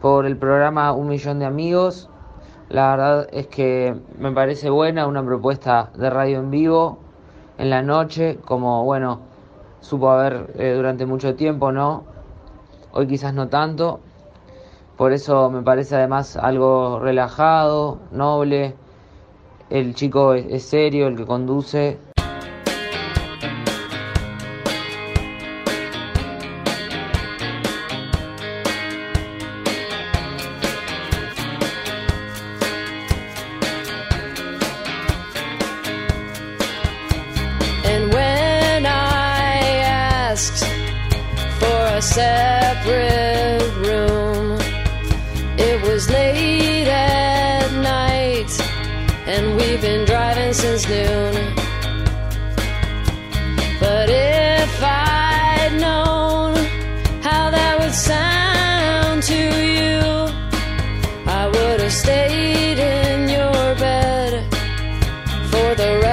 por 0.00 0.26
el 0.26 0.36
programa 0.36 0.92
Un 0.92 1.08
Millón 1.08 1.40
de 1.40 1.46
Amigos. 1.46 2.08
La 2.72 2.92
verdad 2.92 3.28
es 3.32 3.48
que 3.48 3.94
me 4.18 4.32
parece 4.32 4.70
buena 4.70 5.06
una 5.06 5.22
propuesta 5.22 5.90
de 5.94 6.08
radio 6.08 6.38
en 6.38 6.50
vivo 6.50 7.00
en 7.58 7.68
la 7.68 7.82
noche, 7.82 8.38
como 8.46 8.82
bueno, 8.84 9.20
supo 9.80 10.08
haber 10.08 10.54
eh, 10.58 10.72
durante 10.74 11.04
mucho 11.04 11.34
tiempo, 11.34 11.70
¿no? 11.70 12.04
Hoy 12.92 13.06
quizás 13.06 13.34
no 13.34 13.48
tanto. 13.48 14.00
Por 14.96 15.12
eso 15.12 15.50
me 15.50 15.60
parece 15.60 15.96
además 15.96 16.38
algo 16.38 16.98
relajado, 16.98 17.98
noble. 18.10 18.74
El 19.68 19.94
chico 19.94 20.32
es 20.32 20.62
serio, 20.62 21.08
el 21.08 21.16
que 21.16 21.26
conduce. 21.26 21.98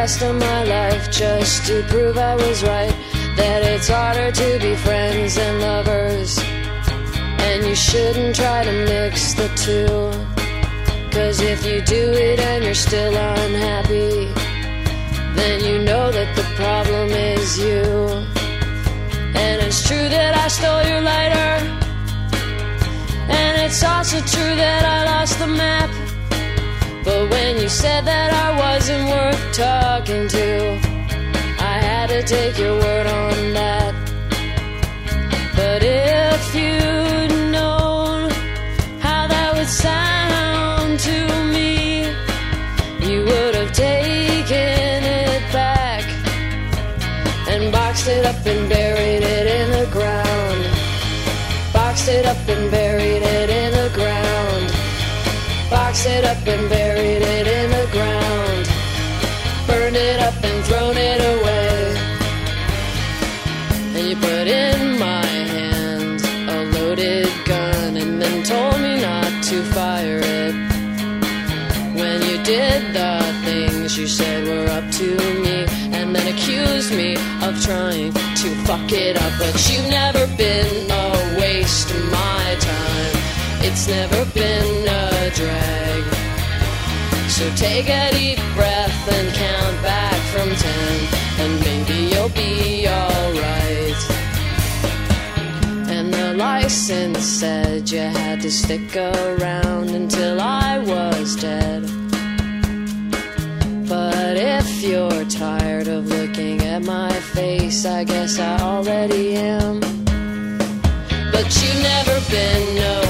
Rest 0.10 0.24
of 0.24 0.36
my 0.38 0.64
life 0.64 1.12
just 1.12 1.68
to 1.68 1.84
prove 1.84 2.18
I 2.18 2.36
was 2.36 2.64
right. 2.64 2.96
That 3.38 3.62
it's 3.62 3.88
harder 3.88 4.32
to 4.32 4.60
be 4.60 4.76
friends 4.76 5.36
than 5.36 5.62
lovers, 5.62 6.40
and 7.48 7.64
you 7.64 7.76
shouldn't 7.76 8.36
try 8.36 8.64
to 8.64 8.72
mix 8.90 9.34
the 9.36 9.50
two. 9.66 9.88
Cause 11.12 11.42
if 11.42 11.64
you 11.64 11.82
do 11.82 12.04
it 12.28 12.40
and 12.40 12.64
you're 12.64 12.82
still 12.90 13.16
unhappy, 13.16 14.34
then 15.38 15.58
you 15.68 15.78
know 15.84 16.12
that 16.12 16.36
the 16.36 16.48
problem 16.62 17.10
is 17.10 17.60
you. 17.60 17.84
And 19.44 19.62
it's 19.62 19.88
true 19.88 20.10
that 20.18 20.34
I 20.44 20.48
stole 20.48 20.84
your 20.92 21.02
lighter. 21.02 21.54
And 23.40 23.62
it's 23.62 23.84
also 23.84 24.18
true 24.36 24.56
that 24.66 24.84
I 24.86 24.98
lost 25.12 25.38
the 25.38 25.48
map. 25.48 26.09
But 27.04 27.30
when 27.30 27.58
you 27.62 27.70
said 27.70 28.06
that 28.06 28.30
I 28.34 28.50
wasn't 28.60 29.06
worth 29.10 29.44
talking 29.56 30.28
to, 30.28 30.80
I 31.60 31.76
had 31.82 32.08
to 32.10 32.22
take 32.24 32.58
your 32.58 32.78
word 32.78 33.08
on 33.08 33.54
that. 33.54 33.94
But 35.56 35.82
if 35.84 36.56
you'd 36.56 37.52
known 37.52 38.30
how 39.00 39.28
that 39.28 39.56
would 39.56 39.68
sound, 39.68 41.00
to 41.00 41.18
me, 41.56 42.06
you 43.08 43.24
would 43.24 43.56
have 43.56 43.72
taken 43.72 45.00
it 45.24 45.44
back 45.54 46.04
and 47.48 47.72
boxed 47.72 48.08
it 48.08 48.26
up 48.26 48.46
and 48.46 48.60
in 48.60 48.70
Tossed 56.00 56.12
it 56.12 56.24
up 56.24 56.48
and 56.48 56.70
buried 56.70 57.22
it 57.22 57.46
in 57.46 57.72
the 57.72 57.86
ground. 57.92 58.66
Burned 59.68 59.98
it 59.98 60.22
up 60.22 60.34
and 60.46 60.66
thrown 60.66 60.96
it 60.96 61.20
away. 61.20 61.94
And 63.98 64.08
you 64.08 64.16
put 64.16 64.48
in 64.48 64.98
my 64.98 65.26
hand 65.26 66.22
a 66.56 66.64
loaded 66.80 67.28
gun 67.44 67.98
and 67.98 68.22
then 68.22 68.44
told 68.44 68.80
me 68.80 69.02
not 69.02 69.44
to 69.50 69.62
fire 69.76 70.22
it. 70.24 70.56
When 72.00 72.22
you 72.30 72.42
did 72.44 72.94
the 72.94 73.20
things 73.44 73.98
you 73.98 74.08
said 74.08 74.48
were 74.48 74.72
up 74.72 74.90
to 75.00 75.18
me 75.44 75.66
and 75.92 76.16
then 76.16 76.34
accused 76.34 76.96
me 76.96 77.16
of 77.44 77.62
trying 77.62 78.14
to 78.14 78.48
fuck 78.64 78.90
it 78.94 79.18
up, 79.18 79.34
but 79.38 79.70
you've 79.70 79.90
never 79.90 80.26
been 80.38 80.90
a 80.92 81.38
waste 81.42 81.92
of 81.92 82.10
mine 82.10 82.39
it's 83.72 83.88
never 83.88 84.26
been 84.34 84.88
a 84.88 85.30
drag. 85.36 86.04
So 87.30 87.46
take 87.56 87.88
a 87.88 88.10
deep 88.12 88.40
breath 88.56 89.02
and 89.16 89.28
count 89.34 89.78
back 89.84 90.20
from 90.34 90.50
ten, 90.66 90.94
and 91.42 91.52
maybe 91.68 91.98
you'll 92.12 92.30
be 92.30 92.88
alright. 92.88 94.02
And 95.96 96.12
the 96.12 96.34
license 96.36 97.20
said 97.20 97.92
you 97.92 98.00
had 98.00 98.42
to 98.42 98.50
stick 98.50 98.96
around 98.96 99.90
until 99.92 100.42
I 100.42 100.80
was 100.80 101.36
dead. 101.36 101.84
But 103.88 104.36
if 104.36 104.82
you're 104.82 105.26
tired 105.26 105.88
of 105.88 106.08
looking 106.08 106.62
at 106.62 106.82
my 106.82 107.12
face, 107.36 107.86
I 107.86 108.04
guess 108.04 108.40
I 108.40 108.60
already 108.62 109.36
am. 109.36 109.80
But 111.32 111.48
you've 111.62 111.84
never 111.84 112.18
been 112.30 112.78
a 112.78 113.09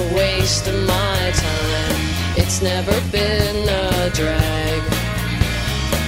waste 0.49 0.67
of 0.67 0.87
my 0.87 1.31
time. 1.35 2.01
It's 2.35 2.59
never 2.59 2.95
been 3.11 3.69
a 3.69 4.09
drag. 4.09 4.81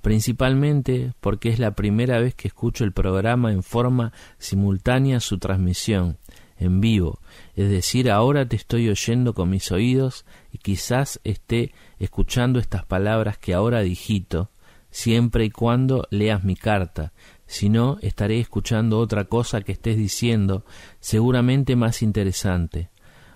Principalmente 0.00 1.12
porque 1.20 1.50
es 1.50 1.58
la 1.58 1.72
primera 1.72 2.18
vez 2.18 2.34
que 2.34 2.48
escucho 2.48 2.82
el 2.82 2.92
programa 2.92 3.52
en 3.52 3.62
forma 3.62 4.14
simultánea 4.38 5.20
su 5.20 5.36
transmisión 5.36 6.16
en 6.58 6.80
vivo, 6.80 7.20
es 7.54 7.70
decir, 7.70 8.10
ahora 8.10 8.46
te 8.46 8.56
estoy 8.56 8.88
oyendo 8.88 9.34
con 9.34 9.50
mis 9.50 9.70
oídos 9.72 10.24
y 10.52 10.58
quizás 10.58 11.20
esté 11.24 11.72
escuchando 11.98 12.58
estas 12.58 12.84
palabras 12.84 13.38
que 13.38 13.54
ahora 13.54 13.80
digito, 13.80 14.50
siempre 14.90 15.44
y 15.44 15.50
cuando 15.50 16.06
leas 16.10 16.44
mi 16.44 16.56
carta, 16.56 17.12
si 17.46 17.68
no, 17.68 17.98
estaré 18.02 18.40
escuchando 18.40 18.98
otra 18.98 19.24
cosa 19.24 19.60
que 19.60 19.72
estés 19.72 19.96
diciendo, 19.96 20.64
seguramente 21.00 21.76
más 21.76 22.02
interesante, 22.02 22.90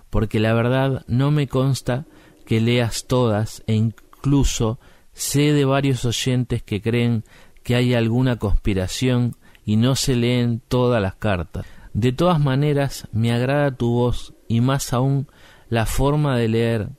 porque 0.09 0.39
la 0.39 0.53
verdad 0.53 1.05
no 1.07 1.31
me 1.31 1.47
consta 1.47 2.05
que 2.45 2.59
leas 2.59 3.05
todas 3.07 3.63
e 3.67 3.75
incluso 3.75 4.79
sé 5.13 5.53
de 5.53 5.65
varios 5.65 6.03
oyentes 6.05 6.63
que 6.63 6.81
creen 6.81 7.23
que 7.63 7.75
hay 7.75 7.93
alguna 7.93 8.37
conspiración 8.37 9.35
y 9.65 9.75
no 9.75 9.95
se 9.95 10.15
leen 10.15 10.61
todas 10.67 11.01
las 11.01 11.15
cartas. 11.15 11.65
De 11.93 12.11
todas 12.11 12.39
maneras, 12.39 13.07
me 13.11 13.33
agrada 13.33 13.71
tu 13.71 13.91
voz 13.91 14.33
y 14.47 14.61
más 14.61 14.93
aún 14.93 15.27
la 15.69 15.85
forma 15.85 16.37
de 16.37 16.47
leer. 16.47 16.89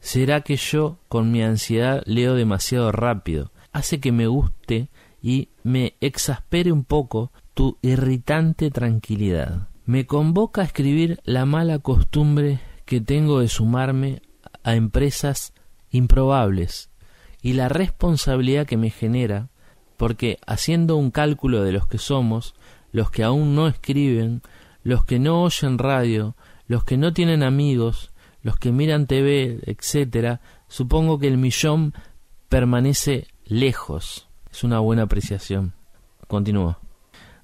¿Será 0.00 0.42
que 0.42 0.56
yo, 0.56 0.98
con 1.08 1.30
mi 1.30 1.42
ansiedad, 1.42 2.02
leo 2.06 2.34
demasiado 2.34 2.92
rápido? 2.92 3.52
Hace 3.72 4.00
que 4.00 4.12
me 4.12 4.26
guste 4.26 4.88
y 5.22 5.48
me 5.62 5.94
exaspere 6.00 6.72
un 6.72 6.84
poco 6.84 7.32
tu 7.54 7.78
irritante 7.82 8.70
tranquilidad. 8.70 9.68
Me 9.84 10.06
convoca 10.06 10.62
a 10.62 10.64
escribir 10.64 11.20
la 11.24 11.44
mala 11.46 11.78
costumbre 11.78 12.60
que 12.84 13.00
tengo 13.00 13.40
de 13.40 13.48
sumarme 13.48 14.22
a 14.62 14.74
empresas 14.74 15.52
improbables 15.90 16.90
y 17.42 17.54
la 17.54 17.68
responsabilidad 17.68 18.66
que 18.66 18.76
me 18.76 18.90
genera, 18.90 19.48
porque 19.96 20.38
haciendo 20.46 20.96
un 20.96 21.10
cálculo 21.10 21.62
de 21.62 21.72
los 21.72 21.86
que 21.86 21.98
somos, 21.98 22.54
los 22.92 23.10
que 23.10 23.24
aún 23.24 23.54
no 23.54 23.68
escriben, 23.68 24.42
los 24.82 25.04
que 25.04 25.18
no 25.18 25.42
oyen 25.42 25.78
radio, 25.78 26.34
los 26.66 26.84
que 26.84 26.96
no 26.96 27.12
tienen 27.12 27.42
amigos, 27.42 28.10
los 28.42 28.56
que 28.56 28.72
miran 28.72 29.06
TV, 29.06 29.60
etcétera, 29.66 30.40
supongo 30.68 31.18
que 31.18 31.28
el 31.28 31.36
millón 31.36 31.94
permanece 32.48 33.26
lejos. 33.44 34.28
Es 34.50 34.64
una 34.64 34.80
buena 34.80 35.02
apreciación. 35.02 35.74
Continúo. 36.26 36.78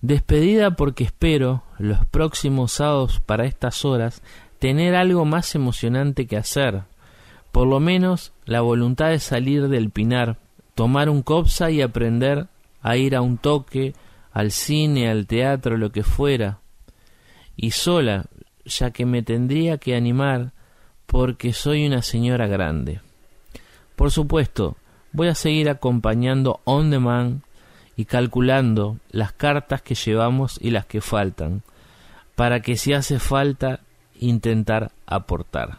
Despedida 0.01 0.73
porque 0.73 1.05
espero 1.05 1.63
los 1.79 2.05
próximos 2.07 2.73
sábados 2.73 3.21
para 3.21 3.45
estas 3.45 3.85
horas 3.85 4.23
tener 4.59 4.95
algo 4.95 5.25
más 5.25 5.55
emocionante 5.55 6.27
que 6.27 6.37
hacer. 6.37 6.83
Por 7.53 7.67
lo 7.67 7.81
menos 7.81 8.33
la 8.45 8.61
voluntad 8.61 9.11
de 9.11 9.19
salir 9.19 9.69
del 9.69 9.91
pinar, 9.91 10.39
tomar 10.75 11.09
un 11.09 11.23
copsa 11.23 11.71
y 11.71 11.83
aprender 11.83 12.49
a 12.83 12.97
ir 12.97 13.17
a 13.17 13.23
un 13.23 13.39
toque 13.39 13.95
al 14.37 14.51
cine, 14.51 15.09
al 15.09 15.27
teatro, 15.27 15.79
lo 15.79 15.93
que 15.93 16.03
fuera, 16.03 16.59
y 17.57 17.71
sola, 17.71 18.27
ya 18.67 18.91
que 18.91 19.07
me 19.07 19.23
tendría 19.23 19.79
que 19.79 19.97
animar 19.97 20.53
porque 21.07 21.55
soy 21.55 21.87
una 21.87 22.03
señora 22.03 22.47
grande. 22.47 23.01
Por 23.97 24.11
supuesto, 24.11 24.77
voy 25.13 25.29
a 25.29 25.35
seguir 25.35 25.71
acompañando 25.71 26.61
on 26.65 26.91
demand 26.91 27.45
y 27.97 28.05
calculando 28.05 28.99
las 29.11 29.33
cartas 29.33 29.81
que 29.81 29.95
llevamos 29.95 30.59
y 30.61 30.69
las 30.69 30.85
que 30.85 31.01
faltan, 31.01 31.63
para 32.35 32.61
que 32.61 32.77
si 32.77 32.93
hace 32.93 33.19
falta 33.19 33.81
intentar 34.21 34.93
aportar. 35.07 35.79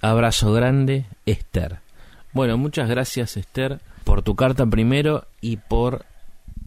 Abrazo 0.00 0.52
grande, 0.52 1.06
Esther. 1.26 1.78
Bueno, 2.32 2.58
muchas 2.58 2.88
gracias 2.88 3.36
Esther 3.36 3.78
por 4.02 4.22
tu 4.22 4.34
carta 4.34 4.66
primero 4.66 5.28
y 5.40 5.58
por 5.58 6.06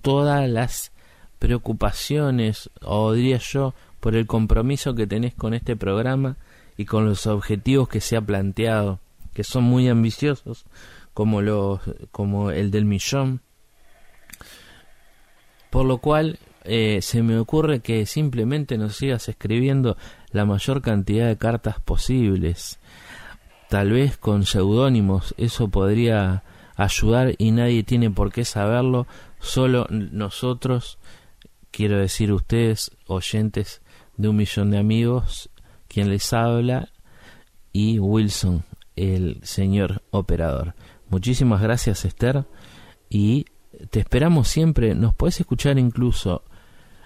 todas 0.01 0.47
las 0.47 0.93
preocupaciones 1.39 2.69
o 2.81 3.13
diría 3.13 3.37
yo 3.37 3.73
por 3.99 4.15
el 4.15 4.27
compromiso 4.27 4.95
que 4.95 5.07
tenés 5.07 5.33
con 5.33 5.53
este 5.53 5.75
programa 5.75 6.37
y 6.77 6.85
con 6.85 7.05
los 7.05 7.27
objetivos 7.27 7.89
que 7.89 8.01
se 8.01 8.15
ha 8.15 8.21
planteado 8.21 8.99
que 9.37 9.43
son 9.43 9.65
muy 9.65 9.87
ambiciosos 9.87 10.65
como 11.13 11.43
los 11.43 11.79
como 12.11 12.49
el 12.49 12.71
del 12.71 12.85
millón. 12.85 13.41
Por 15.69 15.85
lo 15.85 15.99
cual 15.99 16.39
eh, 16.63 17.03
se 17.03 17.21
me 17.21 17.37
ocurre 17.37 17.81
que 17.81 18.07
simplemente 18.07 18.79
nos 18.79 18.95
sigas 18.95 19.29
escribiendo 19.29 19.95
la 20.31 20.45
mayor 20.45 20.81
cantidad 20.81 21.27
de 21.27 21.37
cartas 21.37 21.79
posibles. 21.79 22.79
Tal 23.69 23.91
vez 23.91 24.17
con 24.17 24.43
seudónimos 24.43 25.35
eso 25.37 25.67
podría 25.67 26.43
ayudar 26.75 27.35
y 27.37 27.51
nadie 27.51 27.83
tiene 27.83 28.09
por 28.09 28.31
qué 28.31 28.43
saberlo 28.43 29.05
solo 29.39 29.85
nosotros 29.91 30.97
quiero 31.77 31.99
decir 31.99 32.33
ustedes, 32.33 32.89
oyentes 33.05 33.83
de 34.15 34.29
un 34.29 34.35
millón 34.35 34.71
de 34.71 34.79
amigos, 34.79 35.51
quien 35.87 36.09
les 36.09 36.33
habla, 36.33 36.89
y 37.71 37.99
Wilson, 37.99 38.63
el 38.95 39.39
señor 39.43 40.01
operador. 40.09 40.73
Muchísimas 41.11 41.61
gracias 41.61 42.03
Esther 42.03 42.45
y 43.11 43.45
te 43.91 43.99
esperamos 43.99 44.47
siempre, 44.47 44.95
nos 44.95 45.13
puedes 45.13 45.39
escuchar 45.39 45.77
incluso 45.77 46.43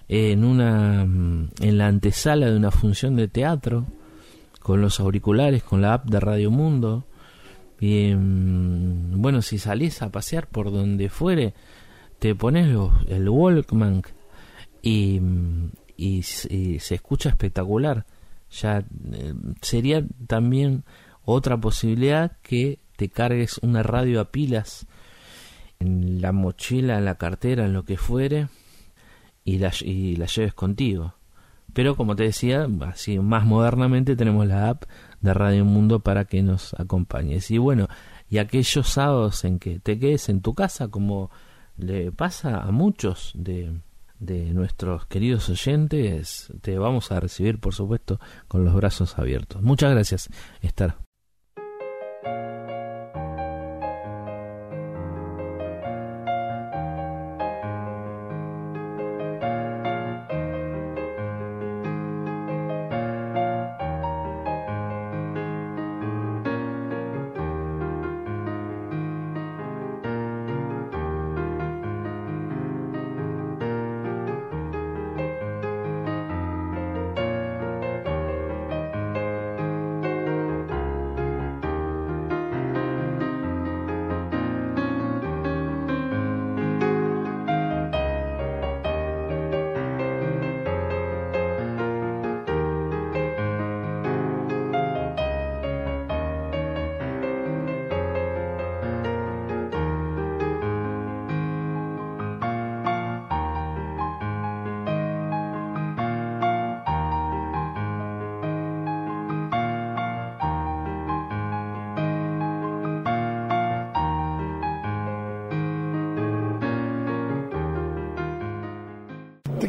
en 0.08 0.46
una 0.46 1.02
en 1.02 1.78
la 1.78 1.88
antesala 1.88 2.50
de 2.50 2.56
una 2.56 2.72
función 2.72 3.18
de 3.18 3.28
teatro 3.28 3.88
con 4.62 4.80
los 4.80 5.02
auriculares, 5.02 5.64
con 5.64 5.82
la 5.82 5.96
app 5.96 6.06
de 6.06 6.22
Radio 6.22 6.50
Mundo. 6.50 7.04
Y 7.82 8.14
mm, 8.16 9.22
bueno, 9.22 9.42
si 9.42 9.58
salís 9.58 10.02
a 10.02 10.14
pasear 10.14 10.48
por 10.48 10.72
donde 10.72 11.10
fuere, 11.10 11.56
te 12.20 12.36
pones 12.36 12.70
el 13.10 13.28
Walkman 13.28 14.02
y, 14.82 15.22
y, 15.98 16.24
se 16.24 16.96
escucha 16.96 17.30
espectacular. 17.30 18.06
Ya 18.50 18.80
eh, 19.14 19.34
sería 19.62 20.04
también 20.28 20.84
otra 21.24 21.58
posibilidad 21.58 22.38
que 22.42 22.80
te 22.96 23.10
cargues 23.10 23.60
una 23.60 23.84
radio 23.84 24.20
a 24.20 24.32
pilas 24.32 24.88
en 25.80 26.22
la 26.22 26.32
mochila, 26.32 26.98
en 26.98 27.06
la 27.06 27.16
cartera, 27.16 27.66
en 27.66 27.74
lo 27.74 27.84
que 27.84 27.98
fuere, 27.98 28.48
y 29.44 29.58
la, 29.58 29.72
y 29.82 30.16
la 30.16 30.26
lleves 30.26 30.54
contigo. 30.54 31.16
Pero 31.74 31.96
como 31.96 32.16
te 32.16 32.24
decía, 32.24 32.68
así 32.82 33.18
más 33.20 33.46
modernamente 33.46 34.16
tenemos 34.16 34.46
la 34.46 34.70
app 34.70 34.84
de 35.22 35.34
Radio 35.34 35.64
Mundo 35.64 36.02
para 36.02 36.26
que 36.26 36.44
nos 36.44 36.74
acompañes. 36.74 37.50
Y 37.50 37.58
bueno, 37.58 37.88
y 38.30 38.40
aquellos 38.40 38.88
sábados 38.88 39.46
en 39.46 39.58
que 39.58 39.80
te 39.80 39.98
quedes 39.98 40.30
en 40.30 40.42
tu 40.42 40.54
casa, 40.54 40.90
como 40.90 41.32
le 41.78 42.12
pasa 42.12 42.58
a 42.58 42.72
muchos 42.72 43.32
de, 43.36 43.74
de 44.22 44.54
nuestros 44.54 45.08
queridos 45.08 45.50
oyentes, 45.50 46.54
te 46.62 46.78
vamos 46.78 47.12
a 47.12 47.20
recibir, 47.20 47.60
por 47.60 47.74
supuesto, 47.74 48.20
con 48.48 48.64
los 48.64 48.74
brazos 48.76 49.18
abiertos. 49.18 49.62
Muchas 49.64 49.92
gracias, 49.92 50.30
Estar. 50.62 51.11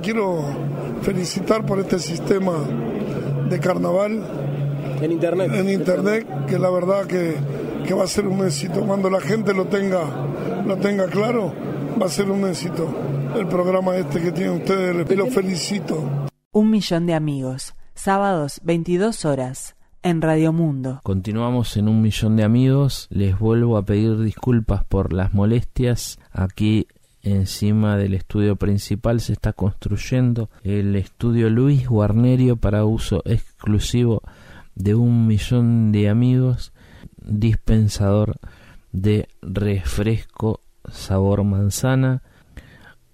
Quiero 0.03 0.45
felicitar 1.03 1.65
por 1.65 1.79
este 1.79 1.99
sistema 1.99 2.53
de 3.49 3.59
carnaval. 3.61 4.23
En 5.01 5.13
internet. 5.13 5.51
En 5.55 5.71
internet, 5.71 6.27
que 6.47 6.59
la 6.59 6.71
verdad 6.71 7.07
que, 7.07 7.37
que 7.87 7.95
va 7.95 8.05
a 8.05 8.09
ser 8.09 8.27
un 8.27 8.45
éxito. 8.45 8.85
Cuando 8.85 9.09
la 9.09 9.21
gente 9.21 9.55
lo 9.55 9.67
tenga, 9.67 10.03
lo 10.67 10.77
tenga 10.77 11.07
claro, 11.07 11.55
va 12.01 12.07
a 12.07 12.09
ser 12.09 12.31
un 12.31 12.47
éxito. 12.47 12.89
El 13.37 13.47
programa 13.47 13.97
este 13.97 14.21
que 14.21 14.33
tienen 14.33 14.57
ustedes, 14.57 15.11
y 15.11 15.17
lo 15.17 15.27
felicito. 15.29 16.29
Un 16.53 16.71
millón 16.71 17.07
de 17.07 17.15
amigos. 17.15 17.75
Sábados, 17.95 18.61
22 18.63 19.25
horas 19.25 19.77
en 20.03 20.21
Radio 20.21 20.53
Mundo. 20.53 21.01
Continuamos 21.03 21.77
en 21.77 21.89
un 21.89 22.03
millón 22.03 22.37
de 22.37 22.45
amigos. 22.45 23.07
Les 23.11 23.39
vuelvo 23.39 23.77
a 23.77 23.85
pedir 23.85 24.19
disculpas 24.21 24.85
por 24.85 25.13
las 25.13 25.33
molestias. 25.33 26.19
Aquí 26.31 26.87
encima 27.23 27.97
del 27.97 28.15
estudio 28.15 28.57
principal 28.57 29.21
se 29.21 29.33
está 29.33 29.53
construyendo 29.53 30.51
el 30.65 30.97
estudio 30.97 31.51
Luis 31.51 31.89
Guarnerio 31.89 32.57
para 32.57 32.85
uso 32.85 33.23
exclusivo 33.25 34.23
de 34.75 34.95
un 34.95 35.27
millón 35.27 35.93
de 35.93 36.09
amigos, 36.09 36.73
dispensador 37.17 38.37
de 38.91 39.29
refresco 39.41 40.61
sabor 40.91 41.45
manzana. 41.45 42.23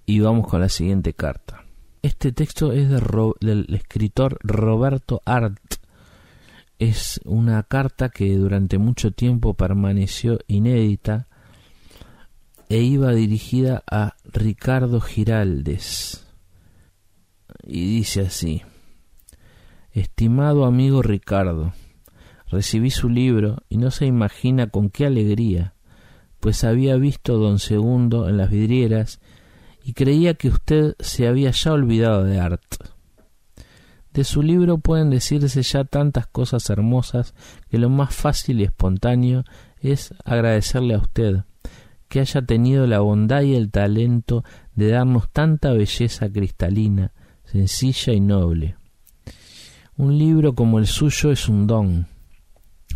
Y 0.06 0.20
vamos 0.20 0.46
con 0.46 0.60
la 0.60 0.70
siguiente 0.70 1.12
carta. 1.12 1.64
Este 2.00 2.32
texto 2.32 2.72
es 2.72 2.88
del 2.88 3.66
escritor 3.74 4.38
Roberto 4.42 5.20
Art. 5.26 5.58
Es 6.78 7.20
una 7.24 7.62
carta 7.64 8.08
que 8.08 8.34
durante 8.36 8.78
mucho 8.78 9.10
tiempo 9.10 9.54
permaneció 9.54 10.38
inédita 10.46 11.27
e 12.68 12.78
iba 12.82 13.12
dirigida 13.12 13.82
a 13.90 14.16
Ricardo 14.24 15.00
Giraldes. 15.00 16.26
Y 17.62 17.96
dice 17.96 18.22
así, 18.22 18.62
Estimado 19.92 20.64
amigo 20.64 21.02
Ricardo, 21.02 21.72
recibí 22.48 22.90
su 22.90 23.08
libro 23.08 23.62
y 23.68 23.78
no 23.78 23.90
se 23.90 24.06
imagina 24.06 24.68
con 24.68 24.90
qué 24.90 25.06
alegría, 25.06 25.74
pues 26.40 26.62
había 26.62 26.96
visto 26.96 27.38
don 27.38 27.58
Segundo 27.58 28.28
en 28.28 28.36
las 28.36 28.50
vidrieras 28.50 29.20
y 29.82 29.94
creía 29.94 30.34
que 30.34 30.48
usted 30.48 30.94
se 31.00 31.26
había 31.26 31.50
ya 31.50 31.72
olvidado 31.72 32.24
de 32.24 32.38
Art. 32.38 32.62
De 34.12 34.24
su 34.24 34.42
libro 34.42 34.78
pueden 34.78 35.10
decirse 35.10 35.62
ya 35.62 35.84
tantas 35.84 36.26
cosas 36.26 36.68
hermosas 36.70 37.34
que 37.70 37.78
lo 37.78 37.88
más 37.88 38.14
fácil 38.14 38.60
y 38.60 38.64
espontáneo 38.64 39.44
es 39.80 40.14
agradecerle 40.24 40.94
a 40.94 40.98
usted, 40.98 41.44
que 42.08 42.20
haya 42.20 42.42
tenido 42.42 42.86
la 42.86 43.00
bondad 43.00 43.42
y 43.42 43.54
el 43.54 43.70
talento 43.70 44.44
de 44.74 44.88
darnos 44.88 45.30
tanta 45.30 45.72
belleza 45.72 46.30
cristalina, 46.30 47.12
sencilla 47.44 48.12
y 48.12 48.20
noble. 48.20 48.76
Un 49.96 50.18
libro 50.18 50.54
como 50.54 50.78
el 50.78 50.86
suyo 50.86 51.30
es 51.32 51.48
un 51.48 51.66
don. 51.66 52.06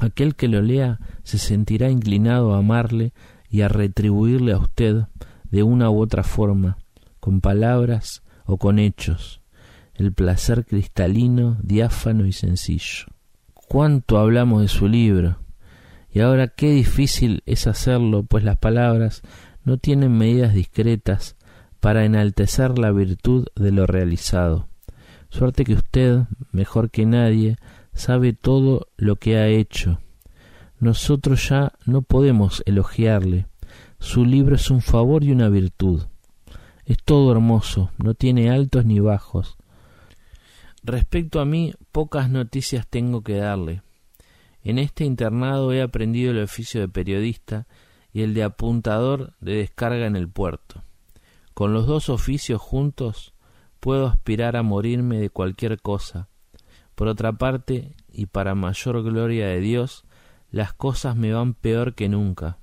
Aquel 0.00 0.34
que 0.34 0.48
lo 0.48 0.62
lea 0.62 0.98
se 1.24 1.38
sentirá 1.38 1.90
inclinado 1.90 2.54
a 2.54 2.58
amarle 2.58 3.12
y 3.50 3.60
a 3.60 3.68
retribuirle 3.68 4.52
a 4.52 4.58
usted 4.58 5.02
de 5.50 5.62
una 5.62 5.90
u 5.90 6.00
otra 6.00 6.22
forma, 6.22 6.78
con 7.20 7.40
palabras 7.40 8.22
o 8.46 8.56
con 8.56 8.78
hechos, 8.78 9.42
el 9.94 10.12
placer 10.12 10.64
cristalino, 10.64 11.58
diáfano 11.62 12.26
y 12.26 12.32
sencillo. 12.32 13.06
¿Cuánto 13.52 14.18
hablamos 14.18 14.62
de 14.62 14.68
su 14.68 14.88
libro? 14.88 15.41
Y 16.12 16.20
ahora 16.20 16.48
qué 16.48 16.70
difícil 16.70 17.42
es 17.46 17.66
hacerlo, 17.66 18.22
pues 18.22 18.44
las 18.44 18.58
palabras 18.58 19.22
no 19.64 19.78
tienen 19.78 20.16
medidas 20.16 20.54
discretas 20.54 21.36
para 21.80 22.04
enaltecer 22.04 22.78
la 22.78 22.92
virtud 22.92 23.46
de 23.56 23.72
lo 23.72 23.86
realizado. 23.86 24.68
Suerte 25.30 25.64
que 25.64 25.74
usted, 25.74 26.24
mejor 26.52 26.90
que 26.90 27.06
nadie, 27.06 27.56
sabe 27.94 28.34
todo 28.34 28.88
lo 28.96 29.16
que 29.16 29.38
ha 29.38 29.48
hecho. 29.48 29.98
Nosotros 30.78 31.48
ya 31.48 31.72
no 31.86 32.02
podemos 32.02 32.62
elogiarle. 32.66 33.46
Su 33.98 34.24
libro 34.24 34.56
es 34.56 34.70
un 34.70 34.82
favor 34.82 35.24
y 35.24 35.32
una 35.32 35.48
virtud. 35.48 36.02
Es 36.84 36.98
todo 37.02 37.32
hermoso, 37.32 37.90
no 37.98 38.14
tiene 38.14 38.50
altos 38.50 38.84
ni 38.84 39.00
bajos. 39.00 39.56
Respecto 40.82 41.40
a 41.40 41.44
mí, 41.44 41.72
pocas 41.92 42.28
noticias 42.28 42.86
tengo 42.88 43.22
que 43.22 43.36
darle. 43.36 43.82
En 44.64 44.78
este 44.78 45.04
internado 45.04 45.72
he 45.72 45.82
aprendido 45.82 46.30
el 46.30 46.42
oficio 46.42 46.80
de 46.80 46.88
periodista 46.88 47.66
y 48.12 48.22
el 48.22 48.34
de 48.34 48.44
apuntador 48.44 49.34
de 49.40 49.56
descarga 49.56 50.06
en 50.06 50.16
el 50.16 50.28
puerto. 50.28 50.82
Con 51.54 51.72
los 51.72 51.86
dos 51.86 52.08
oficios 52.08 52.60
juntos 52.60 53.34
puedo 53.80 54.06
aspirar 54.06 54.56
a 54.56 54.62
morirme 54.62 55.18
de 55.18 55.30
cualquier 55.30 55.80
cosa. 55.80 56.28
Por 56.94 57.08
otra 57.08 57.32
parte, 57.32 57.96
y 58.12 58.26
para 58.26 58.54
mayor 58.54 59.02
gloria 59.02 59.48
de 59.48 59.60
Dios, 59.60 60.04
las 60.50 60.72
cosas 60.72 61.16
me 61.16 61.32
van 61.32 61.54
peor 61.54 61.94
que 61.94 62.08
nunca. 62.08 62.58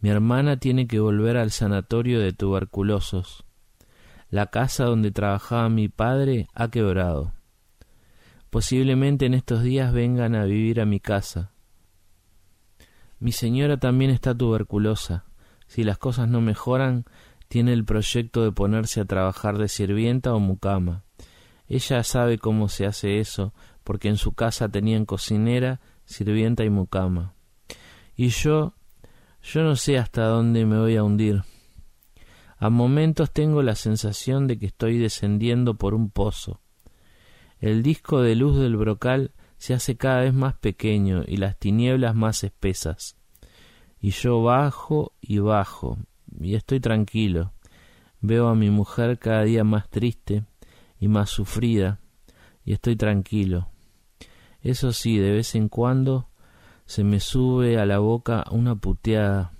Mi 0.00 0.08
hermana 0.08 0.56
tiene 0.56 0.86
que 0.86 1.00
volver 1.00 1.36
al 1.36 1.50
sanatorio 1.50 2.20
de 2.20 2.32
tuberculosos. 2.32 3.44
La 4.30 4.46
casa 4.46 4.84
donde 4.84 5.10
trabajaba 5.10 5.68
mi 5.68 5.88
padre 5.88 6.48
ha 6.54 6.68
quebrado. 6.68 7.32
Posiblemente 8.50 9.26
en 9.26 9.34
estos 9.34 9.62
días 9.62 9.92
vengan 9.92 10.34
a 10.34 10.44
vivir 10.44 10.80
a 10.80 10.84
mi 10.84 10.98
casa. 10.98 11.52
Mi 13.20 13.30
señora 13.30 13.76
también 13.76 14.10
está 14.10 14.34
tuberculosa. 14.34 15.24
Si 15.68 15.84
las 15.84 15.98
cosas 15.98 16.28
no 16.28 16.40
mejoran, 16.40 17.04
tiene 17.46 17.72
el 17.72 17.84
proyecto 17.84 18.42
de 18.42 18.50
ponerse 18.50 19.00
a 19.00 19.04
trabajar 19.04 19.56
de 19.58 19.68
sirvienta 19.68 20.34
o 20.34 20.40
mucama. 20.40 21.04
Ella 21.68 22.02
sabe 22.02 22.38
cómo 22.38 22.68
se 22.68 22.86
hace 22.86 23.20
eso, 23.20 23.54
porque 23.84 24.08
en 24.08 24.16
su 24.16 24.32
casa 24.32 24.68
tenían 24.68 25.04
cocinera, 25.04 25.80
sirvienta 26.04 26.64
y 26.64 26.70
mucama. 26.70 27.34
Y 28.16 28.28
yo, 28.30 28.74
yo 29.42 29.62
no 29.62 29.76
sé 29.76 29.96
hasta 29.96 30.24
dónde 30.24 30.66
me 30.66 30.78
voy 30.78 30.96
a 30.96 31.04
hundir. 31.04 31.44
A 32.58 32.68
momentos 32.68 33.30
tengo 33.30 33.62
la 33.62 33.76
sensación 33.76 34.48
de 34.48 34.58
que 34.58 34.66
estoy 34.66 34.98
descendiendo 34.98 35.74
por 35.74 35.94
un 35.94 36.10
pozo. 36.10 36.60
El 37.60 37.82
disco 37.82 38.22
de 38.22 38.34
luz 38.36 38.58
del 38.58 38.76
brocal 38.78 39.32
se 39.58 39.74
hace 39.74 39.98
cada 39.98 40.22
vez 40.22 40.32
más 40.32 40.54
pequeño 40.54 41.24
y 41.26 41.36
las 41.36 41.58
tinieblas 41.58 42.14
más 42.14 42.42
espesas. 42.42 43.18
Y 44.00 44.12
yo 44.12 44.42
bajo 44.42 45.12
y 45.20 45.40
bajo, 45.40 45.98
y 46.40 46.54
estoy 46.54 46.80
tranquilo. 46.80 47.52
Veo 48.22 48.48
a 48.48 48.54
mi 48.54 48.70
mujer 48.70 49.18
cada 49.18 49.42
día 49.42 49.62
más 49.62 49.90
triste 49.90 50.44
y 50.98 51.08
más 51.08 51.28
sufrida, 51.28 52.00
y 52.64 52.72
estoy 52.72 52.96
tranquilo. 52.96 53.68
Eso 54.62 54.94
sí, 54.94 55.18
de 55.18 55.32
vez 55.32 55.54
en 55.54 55.68
cuando 55.68 56.28
se 56.86 57.04
me 57.04 57.20
sube 57.20 57.78
a 57.78 57.84
la 57.84 57.98
boca 57.98 58.44
una 58.50 58.74
puteada, 58.74 59.52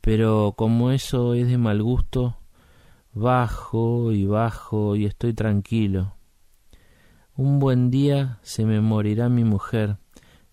pero 0.00 0.54
como 0.56 0.92
eso 0.92 1.34
es 1.34 1.48
de 1.48 1.58
mal 1.58 1.82
gusto, 1.82 2.38
bajo 3.12 4.12
y 4.12 4.24
bajo 4.24 4.94
y 4.94 5.06
estoy 5.06 5.34
tranquilo. 5.34 6.13
Un 7.36 7.58
buen 7.58 7.90
día 7.90 8.38
se 8.42 8.64
me 8.64 8.80
morirá 8.80 9.28
mi 9.28 9.42
mujer, 9.42 9.96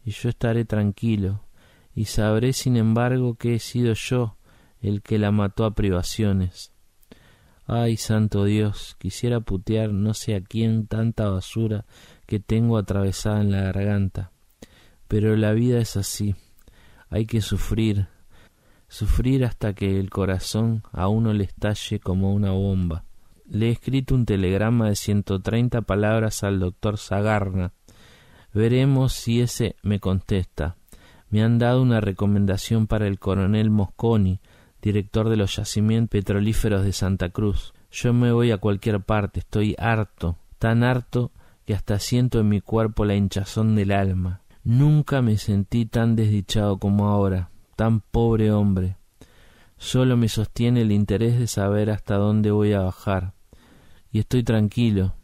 y 0.04 0.10
yo 0.12 0.30
estaré 0.30 0.65
tranquilo, 0.65 1.44
y 1.94 2.06
sabré 2.06 2.54
sin 2.54 2.76
embargo 2.76 3.36
que 3.36 3.54
he 3.54 3.60
sido 3.60 3.94
yo 3.94 4.36
el 4.82 5.04
que 5.04 5.20
la 5.20 5.30
mató 5.30 5.65
a 5.65 5.76
privaciones. 5.76 6.72
Ay, 7.67 7.98
santo 7.98 8.46
Dios, 8.46 8.96
quisiera 8.98 9.41
putear 9.41 9.91
no 9.91 10.15
sé 10.15 10.34
a 10.34 10.41
quién 10.41 10.88
tanta 10.88 11.30
basura 11.30 11.86
que 12.26 12.39
tengo 12.39 12.80
atravesada 12.80 13.41
en 13.41 13.52
la 13.52 13.62
garganta. 13.62 14.32
Pero 15.08 15.36
la 15.36 15.52
vida 15.54 15.78
es 15.78 15.98
así, 15.98 16.34
hay 17.12 17.28
que 17.28 17.41
sufrir, 17.41 18.08
sufrir 18.88 19.46
hasta 19.46 19.74
que 19.74 20.00
el 20.00 20.10
corazón 20.10 20.82
a 20.94 21.10
uno 21.10 21.32
le 21.32 21.44
estalle 21.44 22.00
como 22.00 22.34
una 22.34 22.54
bomba. 22.54 23.06
Le 23.54 23.68
he 23.68 23.72
escrito 23.72 24.16
un 24.16 24.26
telegrama 24.26 24.88
de 24.88 24.96
ciento 24.96 25.42
treinta 25.42 25.82
palabras 25.82 26.42
al 26.46 26.62
doctor 26.62 26.98
Zagarna. 26.98 27.74
Veremos 28.54 29.12
si 29.12 29.42
ese 29.42 29.76
me 29.84 30.00
contesta. 30.00 30.78
Me 31.30 31.44
han 31.44 31.60
dado 31.60 31.82
una 31.82 32.00
recomendación 32.00 32.88
para 32.88 33.08
el 33.08 33.20
coronel 33.20 33.70
Mosconi, 33.70 34.40
director 34.82 35.28
de 35.28 35.36
los 35.36 35.58
yacimientos 35.58 36.12
petrolíferos 36.12 36.86
de 36.86 36.94
Santa 36.94 37.28
Cruz. 37.28 37.74
Yo 37.92 38.14
me 38.14 38.32
voy 38.32 38.52
a 38.52 38.58
cualquier 38.58 39.02
parte, 39.02 39.42
estoy 39.42 39.76
harto, 39.78 40.38
tan 40.58 40.86
harto 40.86 41.34
que 41.66 41.74
hasta 41.74 42.00
siento 42.00 42.40
en 42.40 42.48
mi 42.48 42.62
cuerpo 42.62 43.04
la 43.04 43.16
hinchazón 43.16 43.76
del 43.76 43.92
alma. 43.92 44.44
Nunca 44.64 45.22
me 45.22 45.36
sentí 45.38 45.86
tan 45.86 46.16
desdichado 46.16 46.78
como 46.80 47.10
ahora, 47.10 47.50
tan 47.76 48.00
pobre 48.00 48.50
hombre. 48.54 48.96
Solo 49.76 50.16
me 50.16 50.30
sostiene 50.30 50.84
el 50.84 50.94
interés 50.94 51.38
de 51.38 51.48
saber 51.48 51.90
hasta 51.90 52.16
dónde 52.16 52.52
voy 52.52 52.72
a 52.72 52.80
bajar. 52.80 53.34
Y 54.12 54.19
estoy 54.19 54.43
tranquilo. 54.43 55.15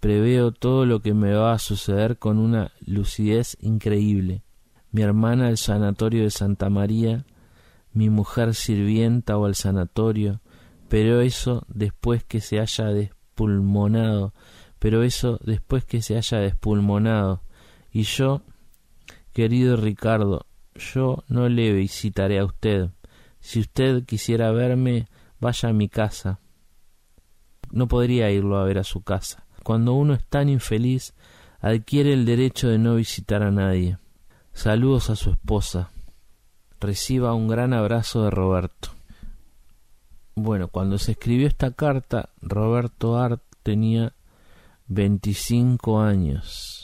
Preveo 0.00 0.52
todo 0.52 0.86
lo 0.86 1.00
que 1.00 1.14
me 1.14 1.32
va 1.34 1.52
a 1.52 1.58
suceder 1.58 2.18
con 2.18 2.38
una 2.38 2.72
lucidez 2.80 3.56
increíble. 3.60 4.42
Mi 4.92 5.02
hermana 5.02 5.48
al 5.48 5.58
sanatorio 5.58 6.22
de 6.22 6.30
Santa 6.30 6.70
María 6.70 7.24
mi 7.92 8.08
mujer 8.08 8.54
sirvienta 8.54 9.36
o 9.36 9.46
al 9.46 9.54
sanatorio, 9.54 10.40
pero 10.88 11.20
eso 11.20 11.64
después 11.68 12.24
que 12.24 12.40
se 12.40 12.60
haya 12.60 12.86
despulmonado, 12.86 14.32
pero 14.78 15.02
eso 15.02 15.40
después 15.44 15.84
que 15.84 16.02
se 16.02 16.16
haya 16.16 16.38
despulmonado. 16.38 17.42
Y 17.92 18.02
yo, 18.02 18.42
querido 19.32 19.76
Ricardo, 19.76 20.46
yo 20.74 21.24
no 21.28 21.48
le 21.48 21.72
visitaré 21.72 22.38
a 22.38 22.44
usted. 22.44 22.90
Si 23.40 23.58
usted 23.60 24.04
quisiera 24.04 24.52
verme, 24.52 25.08
vaya 25.40 25.70
a 25.70 25.72
mi 25.72 25.88
casa. 25.88 26.38
No 27.70 27.88
podría 27.88 28.30
irlo 28.30 28.58
a 28.58 28.64
ver 28.64 28.78
a 28.78 28.84
su 28.84 29.02
casa. 29.02 29.44
Cuando 29.62 29.94
uno 29.94 30.14
es 30.14 30.24
tan 30.24 30.48
infeliz, 30.48 31.14
adquiere 31.60 32.12
el 32.12 32.24
derecho 32.24 32.68
de 32.68 32.78
no 32.78 32.96
visitar 32.96 33.42
a 33.42 33.50
nadie. 33.50 33.98
Saludos 34.52 35.10
a 35.10 35.16
su 35.16 35.30
esposa 35.30 35.90
reciba 36.80 37.34
un 37.34 37.46
gran 37.46 37.74
abrazo 37.74 38.24
de 38.24 38.30
Roberto. 38.30 38.88
Bueno, 40.34 40.68
cuando 40.68 40.98
se 40.98 41.12
escribió 41.12 41.46
esta 41.46 41.72
carta, 41.72 42.30
Roberto 42.40 43.18
Art 43.18 43.42
tenía 43.62 44.14
25 44.86 46.00
años. 46.00 46.79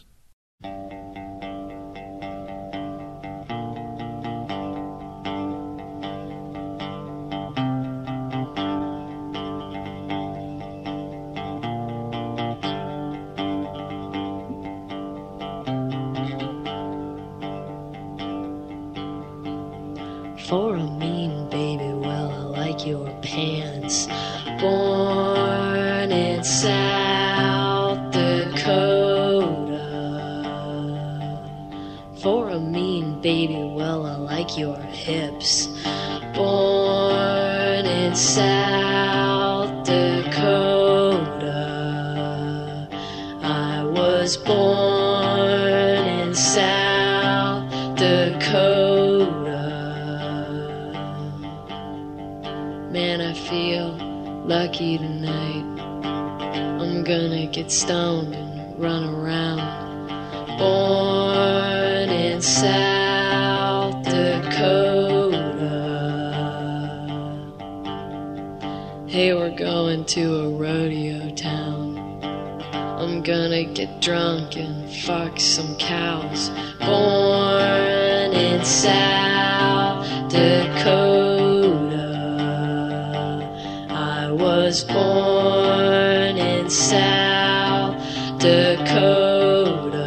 Was 84.77 84.85
born 84.85 86.37
in 86.37 86.69
South 86.69 87.97
Dakota. 88.39 90.05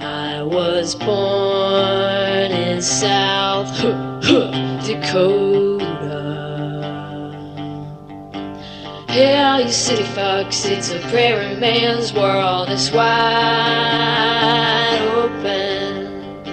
I 0.00 0.42
was 0.42 0.94
born 0.94 2.52
in 2.52 2.82
South 2.82 3.74
Dakota. 4.84 5.86
Hey, 9.08 9.42
all 9.42 9.60
you 9.62 9.70
city 9.70 10.02
fucks, 10.02 10.66
it's 10.70 10.90
a 10.90 10.98
prairie 11.08 11.56
man's 11.56 12.12
world. 12.12 12.68
It's 12.68 12.90
wide 12.92 13.08
open. 15.14 16.44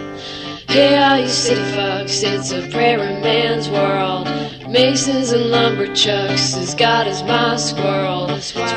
Hey, 0.70 0.98
all 0.98 1.20
you 1.20 1.28
city 1.28 1.60
fucks, 1.76 2.24
it's 2.24 2.54
a 2.54 2.70
prairie 2.70 3.20
man's 3.20 3.68
world. 3.70 4.31
Masons 4.72 5.34
and 5.34 5.52
lumberchucks, 5.52 6.58
as 6.58 6.74
God 6.76 7.06
is 7.06 7.22
my 7.24 7.58
squirrel. 7.58 8.30
It's 8.30 8.56
wide 8.56 8.70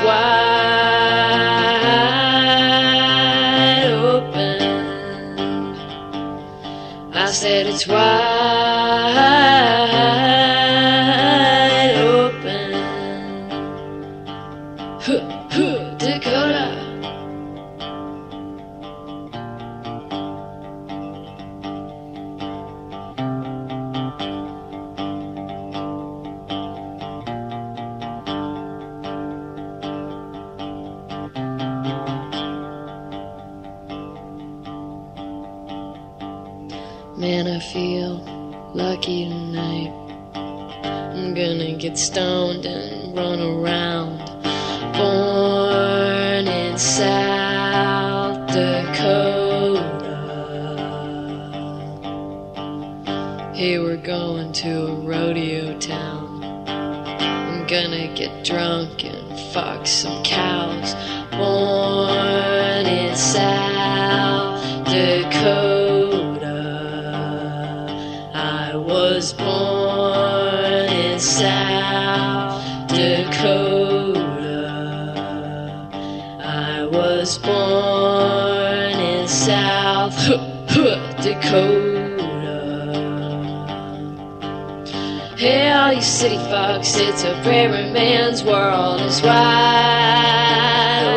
open. 3.93 4.61
I 7.13 7.27
said 7.27 7.67
it's 7.67 7.87
wide 7.87 8.24
Hey, 53.55 53.79
we're 53.79 53.95
going 53.95 54.51
to 54.51 54.87
a 54.87 54.93
rodeo 54.95 55.79
town. 55.79 56.43
I'm 56.67 57.65
gonna 57.67 58.13
get 58.13 58.43
drunk 58.43 59.05
and 59.05 59.39
fuck 59.53 59.87
some 59.87 60.21
cows. 60.25 60.93
Born 61.31 62.85
in 62.85 63.15
South 63.15 64.59
Dakota. 64.83 66.51
I 68.33 68.75
was 68.75 69.31
born 69.31 70.89
in 70.91 71.17
South 71.17 72.61
Dakota. 72.89 74.19
I 76.43 76.85
was 76.91 77.37
born 77.37 78.99
in 78.99 79.25
South 79.29 80.13
Dakota. 81.23 81.74
City 86.15 86.37
fucks, 86.37 86.97
it's 86.97 87.25
a 87.25 87.33
prairie 87.43 87.91
man's 87.91 88.41
world 88.41 89.01
is 89.01 89.21
wide 89.21 89.33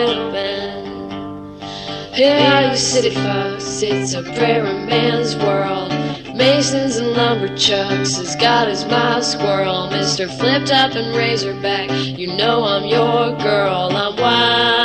open. 0.08 1.60
Hey, 2.12 2.68
you 2.68 2.76
city 2.76 3.10
fucks, 3.10 3.80
it's 3.80 4.14
a 4.14 4.24
prairie 4.24 4.72
man's 4.86 5.36
world. 5.36 5.92
Masons 6.36 6.96
and 6.96 7.14
lumberchucks 7.14 8.16
has 8.18 8.34
got 8.34 8.66
his 8.66 8.84
mild 8.86 9.22
squirrel. 9.22 9.88
Mr. 9.88 10.28
Flipped 10.36 10.72
up 10.72 10.96
and 10.96 11.16
Razorback, 11.16 11.90
you 12.18 12.36
know 12.36 12.64
I'm 12.64 12.84
your 12.84 13.38
girl. 13.38 13.90
I'm 13.92 14.16
wide 14.16 14.77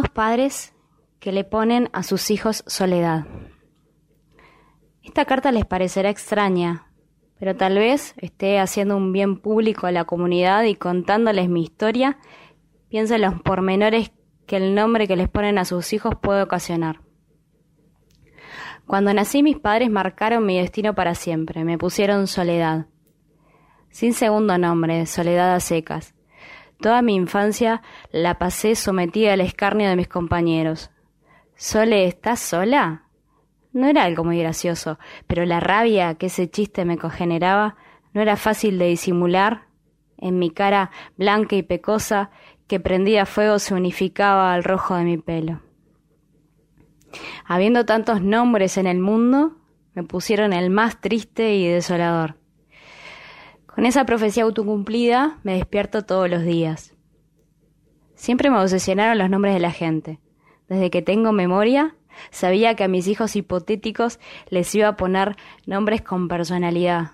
Padres 0.00 0.74
que 1.20 1.32
le 1.32 1.44
ponen 1.44 1.90
a 1.92 2.02
sus 2.02 2.30
hijos 2.30 2.64
soledad. 2.66 3.26
Esta 5.02 5.24
carta 5.24 5.52
les 5.52 5.66
parecerá 5.66 6.08
extraña, 6.08 6.86
pero 7.38 7.56
tal 7.56 7.74
vez 7.74 8.14
esté 8.16 8.58
haciendo 8.58 8.96
un 8.96 9.12
bien 9.12 9.38
público 9.38 9.86
a 9.86 9.92
la 9.92 10.04
comunidad 10.04 10.64
y 10.64 10.76
contándoles 10.76 11.48
mi 11.48 11.62
historia, 11.62 12.18
piensa 12.88 13.16
en 13.16 13.22
los 13.22 13.42
pormenores 13.42 14.12
que 14.46 14.56
el 14.56 14.74
nombre 14.74 15.06
que 15.06 15.16
les 15.16 15.28
ponen 15.28 15.58
a 15.58 15.64
sus 15.64 15.92
hijos 15.92 16.14
puede 16.20 16.42
ocasionar. 16.42 17.00
Cuando 18.86 19.12
nací 19.12 19.42
mis 19.42 19.58
padres 19.58 19.90
marcaron 19.90 20.46
mi 20.46 20.58
destino 20.58 20.94
para 20.94 21.14
siempre, 21.14 21.64
me 21.64 21.78
pusieron 21.78 22.26
soledad. 22.26 22.86
Sin 23.90 24.14
segundo 24.14 24.56
nombre, 24.56 25.04
soledad 25.06 25.54
a 25.54 25.60
secas. 25.60 26.14
Toda 26.82 27.00
mi 27.00 27.14
infancia 27.14 27.80
la 28.10 28.38
pasé 28.38 28.74
sometida 28.74 29.34
al 29.34 29.40
escarnio 29.40 29.88
de 29.88 29.94
mis 29.94 30.08
compañeros. 30.08 30.90
Sole, 31.54 32.06
¿estás 32.06 32.40
sola? 32.40 33.04
No 33.72 33.86
era 33.86 34.02
algo 34.02 34.24
muy 34.24 34.40
gracioso, 34.40 34.98
pero 35.28 35.46
la 35.46 35.60
rabia 35.60 36.16
que 36.16 36.26
ese 36.26 36.50
chiste 36.50 36.84
me 36.84 36.98
cogeneraba 36.98 37.76
no 38.14 38.20
era 38.20 38.36
fácil 38.36 38.80
de 38.80 38.88
disimular. 38.88 39.68
En 40.18 40.40
mi 40.40 40.50
cara 40.50 40.90
blanca 41.16 41.54
y 41.54 41.62
pecosa, 41.62 42.30
que 42.66 42.80
prendía 42.80 43.26
fuego, 43.26 43.60
se 43.60 43.74
unificaba 43.74 44.52
al 44.52 44.64
rojo 44.64 44.96
de 44.96 45.04
mi 45.04 45.18
pelo. 45.18 45.60
Habiendo 47.44 47.86
tantos 47.86 48.22
nombres 48.22 48.76
en 48.76 48.88
el 48.88 48.98
mundo, 48.98 49.56
me 49.94 50.02
pusieron 50.02 50.52
el 50.52 50.70
más 50.70 51.00
triste 51.00 51.54
y 51.54 51.68
desolador. 51.68 52.41
Con 53.74 53.86
esa 53.86 54.04
profecía 54.04 54.44
autocumplida 54.44 55.38
me 55.42 55.54
despierto 55.54 56.02
todos 56.04 56.28
los 56.28 56.42
días. 56.42 56.94
Siempre 58.14 58.50
me 58.50 58.58
obsesionaron 58.58 59.18
los 59.18 59.30
nombres 59.30 59.54
de 59.54 59.60
la 59.60 59.72
gente. 59.72 60.20
Desde 60.68 60.90
que 60.90 61.02
tengo 61.02 61.32
memoria, 61.32 61.96
sabía 62.30 62.76
que 62.76 62.84
a 62.84 62.88
mis 62.88 63.08
hijos 63.08 63.34
hipotéticos 63.34 64.20
les 64.48 64.72
iba 64.74 64.88
a 64.88 64.96
poner 64.96 65.36
nombres 65.66 66.02
con 66.02 66.28
personalidad, 66.28 67.12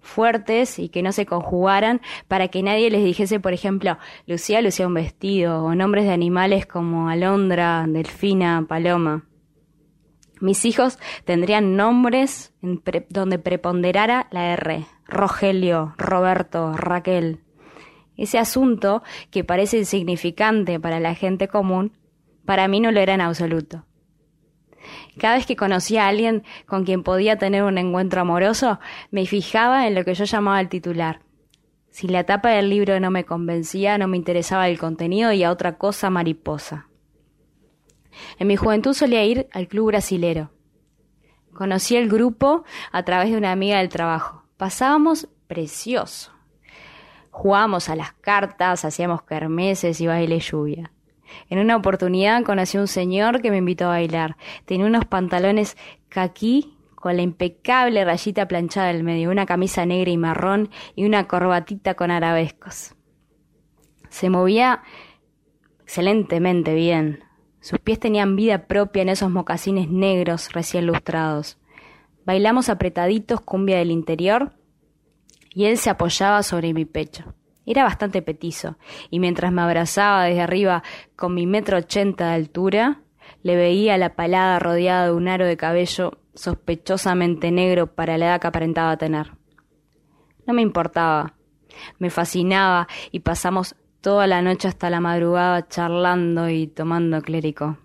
fuertes 0.00 0.78
y 0.78 0.88
que 0.88 1.02
no 1.02 1.12
se 1.12 1.26
conjugaran 1.26 2.00
para 2.28 2.48
que 2.48 2.62
nadie 2.62 2.90
les 2.90 3.04
dijese, 3.04 3.40
por 3.40 3.52
ejemplo, 3.52 3.98
Lucía 4.26 4.62
lucía 4.62 4.86
un 4.86 4.94
vestido, 4.94 5.64
o 5.64 5.74
nombres 5.74 6.04
de 6.04 6.12
animales 6.12 6.64
como 6.64 7.08
Alondra, 7.08 7.84
Delfina, 7.88 8.64
Paloma. 8.66 9.24
Mis 10.40 10.64
hijos 10.64 10.98
tendrían 11.24 11.76
nombres 11.76 12.54
en 12.62 12.78
pre- 12.78 13.06
donde 13.10 13.38
preponderara 13.40 14.28
la 14.30 14.52
R. 14.52 14.86
Rogelio, 15.08 15.94
Roberto, 15.96 16.76
Raquel. 16.76 17.40
Ese 18.16 18.38
asunto, 18.38 19.02
que 19.30 19.42
parece 19.42 19.78
insignificante 19.78 20.78
para 20.78 21.00
la 21.00 21.14
gente 21.14 21.48
común, 21.48 21.92
para 22.44 22.68
mí 22.68 22.80
no 22.80 22.92
lo 22.92 23.00
era 23.00 23.14
en 23.14 23.20
absoluto. 23.20 23.84
Cada 25.18 25.36
vez 25.36 25.46
que 25.46 25.56
conocía 25.56 26.04
a 26.04 26.08
alguien 26.08 26.44
con 26.66 26.84
quien 26.84 27.02
podía 27.02 27.36
tener 27.38 27.64
un 27.64 27.78
encuentro 27.78 28.20
amoroso, 28.20 28.78
me 29.10 29.26
fijaba 29.26 29.86
en 29.86 29.94
lo 29.94 30.04
que 30.04 30.14
yo 30.14 30.24
llamaba 30.24 30.60
el 30.60 30.68
titular. 30.68 31.20
Si 31.90 32.06
la 32.06 32.24
tapa 32.24 32.50
del 32.50 32.70
libro 32.70 33.00
no 33.00 33.10
me 33.10 33.24
convencía, 33.24 33.98
no 33.98 34.08
me 34.08 34.16
interesaba 34.16 34.68
el 34.68 34.78
contenido 34.78 35.32
y 35.32 35.42
a 35.42 35.50
otra 35.50 35.78
cosa 35.78 36.10
mariposa. 36.10 36.88
En 38.38 38.46
mi 38.46 38.56
juventud 38.56 38.94
solía 38.94 39.24
ir 39.24 39.48
al 39.52 39.68
club 39.68 39.88
brasilero. 39.88 40.50
Conocí 41.52 41.96
el 41.96 42.08
grupo 42.08 42.64
a 42.92 43.04
través 43.04 43.30
de 43.30 43.36
una 43.36 43.52
amiga 43.52 43.78
del 43.78 43.88
trabajo. 43.88 44.37
Pasábamos 44.58 45.28
precioso. 45.46 46.32
Jugábamos 47.30 47.88
a 47.88 47.94
las 47.94 48.12
cartas, 48.12 48.84
hacíamos 48.84 49.22
kermeses 49.22 50.00
y 50.00 50.08
baile 50.08 50.40
lluvia. 50.40 50.90
En 51.48 51.60
una 51.60 51.76
oportunidad 51.76 52.42
conocí 52.42 52.76
a 52.76 52.80
un 52.80 52.88
señor 52.88 53.40
que 53.40 53.52
me 53.52 53.58
invitó 53.58 53.84
a 53.84 53.90
bailar. 53.90 54.36
Tenía 54.64 54.86
unos 54.86 55.04
pantalones 55.04 55.76
caquí 56.08 56.76
con 56.96 57.14
la 57.14 57.22
impecable 57.22 58.04
rayita 58.04 58.48
planchada 58.48 58.88
del 58.88 59.04
medio, 59.04 59.30
una 59.30 59.46
camisa 59.46 59.86
negra 59.86 60.10
y 60.10 60.16
marrón 60.16 60.70
y 60.96 61.06
una 61.06 61.28
corbatita 61.28 61.94
con 61.94 62.10
arabescos. 62.10 62.96
Se 64.08 64.28
movía 64.28 64.82
excelentemente 65.84 66.74
bien. 66.74 67.22
Sus 67.60 67.78
pies 67.78 68.00
tenían 68.00 68.34
vida 68.34 68.66
propia 68.66 69.02
en 69.02 69.10
esos 69.10 69.30
mocasines 69.30 69.88
negros 69.88 70.52
recién 70.52 70.86
lustrados. 70.86 71.58
Bailamos 72.28 72.68
apretaditos 72.68 73.40
cumbia 73.40 73.78
del 73.78 73.90
interior 73.90 74.52
y 75.54 75.64
él 75.64 75.78
se 75.78 75.88
apoyaba 75.88 76.42
sobre 76.42 76.74
mi 76.74 76.84
pecho. 76.84 77.24
Era 77.64 77.84
bastante 77.84 78.20
petizo, 78.20 78.76
y 79.08 79.18
mientras 79.18 79.50
me 79.50 79.62
abrazaba 79.62 80.24
desde 80.24 80.42
arriba 80.42 80.82
con 81.16 81.32
mi 81.32 81.46
metro 81.46 81.78
ochenta 81.78 82.28
de 82.28 82.34
altura, 82.34 83.00
le 83.42 83.56
veía 83.56 83.96
la 83.96 84.14
palada 84.14 84.58
rodeada 84.58 85.06
de 85.06 85.12
un 85.12 85.26
aro 85.26 85.46
de 85.46 85.56
cabello 85.56 86.18
sospechosamente 86.34 87.50
negro 87.50 87.94
para 87.94 88.18
la 88.18 88.26
edad 88.26 88.40
que 88.42 88.46
aparentaba 88.48 88.98
tener. 88.98 89.32
No 90.46 90.52
me 90.52 90.60
importaba, 90.60 91.32
me 91.98 92.10
fascinaba 92.10 92.88
y 93.10 93.20
pasamos 93.20 93.74
toda 94.02 94.26
la 94.26 94.42
noche 94.42 94.68
hasta 94.68 94.90
la 94.90 95.00
madrugada 95.00 95.66
charlando 95.66 96.50
y 96.50 96.66
tomando 96.66 97.22
clérico. 97.22 97.78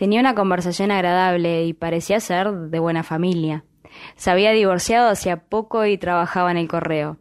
Tenía 0.00 0.20
una 0.20 0.34
conversación 0.34 0.90
agradable 0.92 1.66
y 1.66 1.74
parecía 1.74 2.20
ser 2.20 2.50
de 2.50 2.78
buena 2.78 3.02
familia. 3.02 3.66
Se 4.16 4.30
había 4.30 4.52
divorciado 4.52 5.10
hacía 5.10 5.44
poco 5.44 5.84
y 5.84 5.98
trabajaba 5.98 6.50
en 6.50 6.56
el 6.56 6.68
correo. 6.68 7.18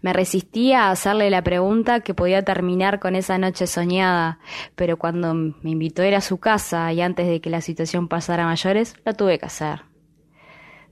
Me 0.00 0.12
resistía 0.12 0.88
a 0.88 0.90
hacerle 0.90 1.30
la 1.30 1.44
pregunta 1.44 2.00
que 2.00 2.12
podía 2.12 2.42
terminar 2.42 2.98
con 2.98 3.14
esa 3.14 3.38
noche 3.38 3.68
soñada, 3.68 4.40
pero 4.74 4.96
cuando 4.96 5.32
me 5.32 5.70
invitó 5.70 6.02
a 6.02 6.08
ir 6.08 6.16
a 6.16 6.20
su 6.20 6.38
casa 6.38 6.92
y 6.92 7.00
antes 7.00 7.28
de 7.28 7.40
que 7.40 7.50
la 7.50 7.60
situación 7.60 8.08
pasara 8.08 8.42
a 8.42 8.46
mayores, 8.46 8.96
lo 9.04 9.14
tuve 9.14 9.38
que 9.38 9.46
hacer. 9.46 9.82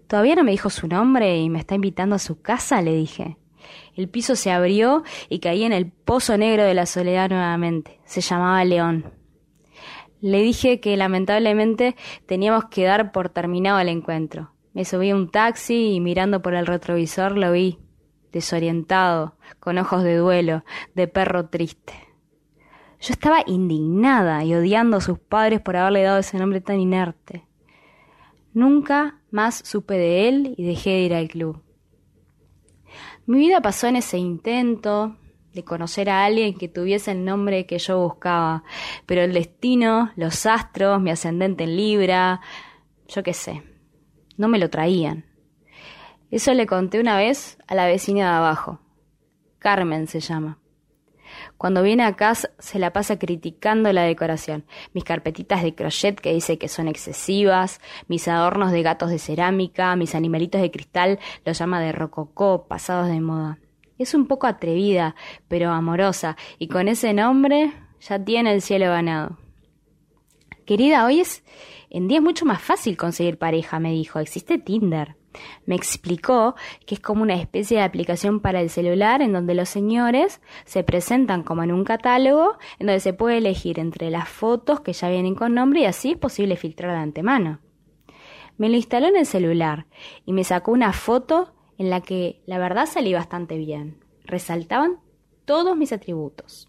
Todavía 0.07 0.37
no 0.37 0.45
me 0.45 0.53
dijo 0.53 0.71
su 0.71 0.87
nombre 0.87 1.39
y 1.39 1.51
me 1.51 1.59
está 1.59 1.75
invitando 1.75 2.15
a 2.15 2.21
su 2.21 2.41
casa, 2.41 2.81
le 2.83 2.95
dije. 2.95 3.37
El 3.97 4.09
piso 4.09 4.37
se 4.37 4.53
abrió 4.53 5.03
y 5.29 5.41
caí 5.41 5.65
en 5.65 5.73
el 5.73 5.91
pozo 5.91 6.39
negro 6.39 6.63
de 6.63 6.75
la 6.75 6.87
soledad 6.87 7.31
nuevamente. 7.31 7.99
Se 8.05 8.21
llamaba 8.21 8.65
León. 8.65 9.20
Le 10.21 10.43
dije 10.43 10.81
que 10.81 10.97
lamentablemente 10.97 11.97
teníamos 12.27 12.67
que 12.67 12.85
dar 12.85 13.13
por 13.13 13.31
terminado 13.31 13.79
el 13.79 13.89
encuentro. 13.89 14.53
Me 14.73 14.85
subí 14.85 15.11
a 15.11 15.17
un 15.17 15.31
taxi 15.31 15.95
y 15.95 16.01
mirando 16.01 16.43
por 16.43 16.55
el 16.55 16.67
retrovisor 16.67 17.37
lo 17.37 17.53
vi, 17.53 17.79
desorientado, 18.33 19.35
con 19.59 19.79
ojos 19.79 20.05
de 20.05 20.17
duelo, 20.17 20.65
de 20.95 21.09
perro 21.09 21.47
triste. 21.47 21.95
Yo 23.01 23.13
estaba 23.13 23.43
indignada 23.47 24.45
y 24.45 24.55
odiando 24.55 24.99
a 24.99 25.01
sus 25.01 25.19
padres 25.19 25.61
por 25.61 25.77
haberle 25.77 26.03
dado 26.03 26.19
ese 26.19 26.39
nombre 26.39 26.61
tan 26.61 26.79
inerte. 26.79 27.47
Nunca 28.53 29.21
más 29.31 29.63
supe 29.65 29.95
de 29.95 30.29
él 30.29 30.55
y 30.59 30.65
dejé 30.67 30.91
de 30.91 31.01
ir 31.01 31.15
al 31.15 31.29
club. 31.29 31.63
Mi 33.27 33.39
vida 33.39 33.63
pasó 33.63 33.87
en 33.87 33.97
ese 33.97 34.19
intento 34.19 35.17
de 35.53 35.65
conocer 35.65 36.11
a 36.11 36.25
alguien 36.25 36.57
que 36.57 36.69
tuviese 36.69 37.13
el 37.13 37.25
nombre 37.25 37.67
que 37.67 37.79
yo 37.79 37.99
buscaba, 37.99 38.65
pero 39.07 39.23
el 39.23 39.33
destino, 39.33 40.13
los 40.17 40.47
astros, 40.47 41.01
mi 41.01 41.11
ascendente 41.11 41.65
en 41.65 41.77
Libra, 41.77 42.41
yo 43.09 43.23
qué 43.23 43.35
sé, 43.35 43.63
no 44.37 44.49
me 44.49 44.59
lo 44.59 44.71
traían. 44.71 45.25
Eso 46.31 46.55
le 46.55 46.67
conté 46.67 47.01
una 47.01 47.17
vez 47.17 47.59
a 47.67 47.75
la 47.75 47.87
vecina 47.87 48.31
de 48.31 48.37
abajo. 48.37 48.81
Carmen 49.59 50.07
se 50.07 50.21
llama. 50.21 50.59
Cuando 51.57 51.83
viene 51.83 52.05
acá 52.05 52.35
se 52.35 52.79
la 52.79 52.93
pasa 52.93 53.19
criticando 53.19 53.93
la 53.93 54.03
decoración. 54.03 54.65
Mis 54.95 55.05
carpetitas 55.05 55.63
de 55.63 55.75
crochet 55.75 56.21
que 56.21 56.33
dice 56.33 56.59
que 56.59 56.69
son 56.69 56.89
excesivas, 56.89 57.81
mis 58.09 58.29
adornos 58.29 58.73
de 58.73 58.83
gatos 58.83 59.11
de 59.11 59.19
cerámica, 59.19 59.95
mis 59.97 60.15
animalitos 60.15 60.61
de 60.61 60.71
cristal 60.71 61.19
los 61.45 61.59
llama 61.59 61.81
de 61.81 61.93
rococó, 61.93 62.67
pasados 62.67 63.09
de 63.09 63.21
moda. 63.21 63.59
Es 64.01 64.15
un 64.15 64.27
poco 64.27 64.47
atrevida, 64.47 65.15
pero 65.47 65.71
amorosa, 65.73 66.39
y 66.59 66.69
con 66.69 66.89
ese 66.89 67.13
nombre 67.13 67.75
ya 68.01 68.19
tiene 68.25 68.55
el 68.55 68.63
cielo 68.63 68.87
ganado. 68.87 69.37
Querida, 70.65 71.05
hoy 71.05 71.21
es 71.21 71.45
en 71.91 72.09
día 72.09 72.17
es 72.17 72.25
mucho 72.25 72.47
más 72.47 72.63
fácil 72.63 72.97
conseguir 72.97 73.37
pareja, 73.37 73.79
me 73.79 73.93
dijo. 73.93 74.19
Existe 74.19 74.57
Tinder. 74.57 75.17
Me 75.67 75.75
explicó 75.75 76.55
que 76.87 76.95
es 76.95 77.01
como 77.01 77.23
una 77.23 77.35
especie 77.35 77.77
de 77.77 77.83
aplicación 77.83 78.41
para 78.41 78.63
el 78.63 78.71
celular 78.71 79.21
en 79.21 79.35
donde 79.35 79.55
los 79.55 79.69
señores 79.69 80.41
se 80.65 80.83
presentan 80.83 81.43
como 81.43 81.63
en 81.63 81.71
un 81.71 81.85
catálogo 81.85 82.57
en 82.79 82.87
donde 82.87 83.01
se 83.01 83.13
puede 83.13 83.37
elegir 83.37 83.79
entre 83.79 84.09
las 84.11 84.31
fotos 84.31 84.81
que 84.81 84.95
ya 84.95 85.11
vienen 85.11 85.35
con 85.35 85.53
nombre 85.53 85.81
y 85.81 85.85
así 85.85 86.13
es 86.13 86.17
posible 86.17 86.57
filtrar 86.57 86.93
de 86.93 87.03
antemano. 87.03 87.61
Me 88.57 88.71
lo 88.71 88.77
instaló 88.77 89.09
en 89.09 89.17
el 89.17 89.27
celular 89.27 89.87
y 90.25 90.33
me 90.33 90.43
sacó 90.43 90.73
una 90.73 90.95
foto 90.95 91.53
en 91.81 91.89
la 91.89 92.03
que 92.03 92.43
la 92.45 92.59
verdad 92.59 92.85
salí 92.85 93.15
bastante 93.15 93.57
bien. 93.57 93.97
Resaltaban 94.25 94.99
todos 95.47 95.79
mis 95.79 95.95
atributos. 95.95 96.69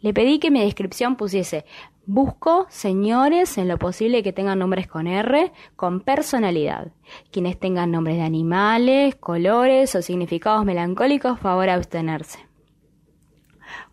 Le 0.00 0.12
pedí 0.12 0.40
que 0.40 0.50
mi 0.50 0.60
descripción 0.60 1.14
pusiese 1.14 1.64
Busco 2.04 2.66
señores 2.70 3.56
en 3.56 3.68
lo 3.68 3.78
posible 3.78 4.24
que 4.24 4.32
tengan 4.32 4.58
nombres 4.58 4.88
con 4.88 5.06
R, 5.06 5.52
con 5.76 6.00
personalidad. 6.00 6.90
Quienes 7.30 7.56
tengan 7.56 7.92
nombres 7.92 8.16
de 8.16 8.24
animales, 8.24 9.14
colores 9.14 9.94
o 9.94 10.02
significados 10.02 10.64
melancólicos, 10.64 11.38
favor 11.38 11.70
abstenerse. 11.70 12.40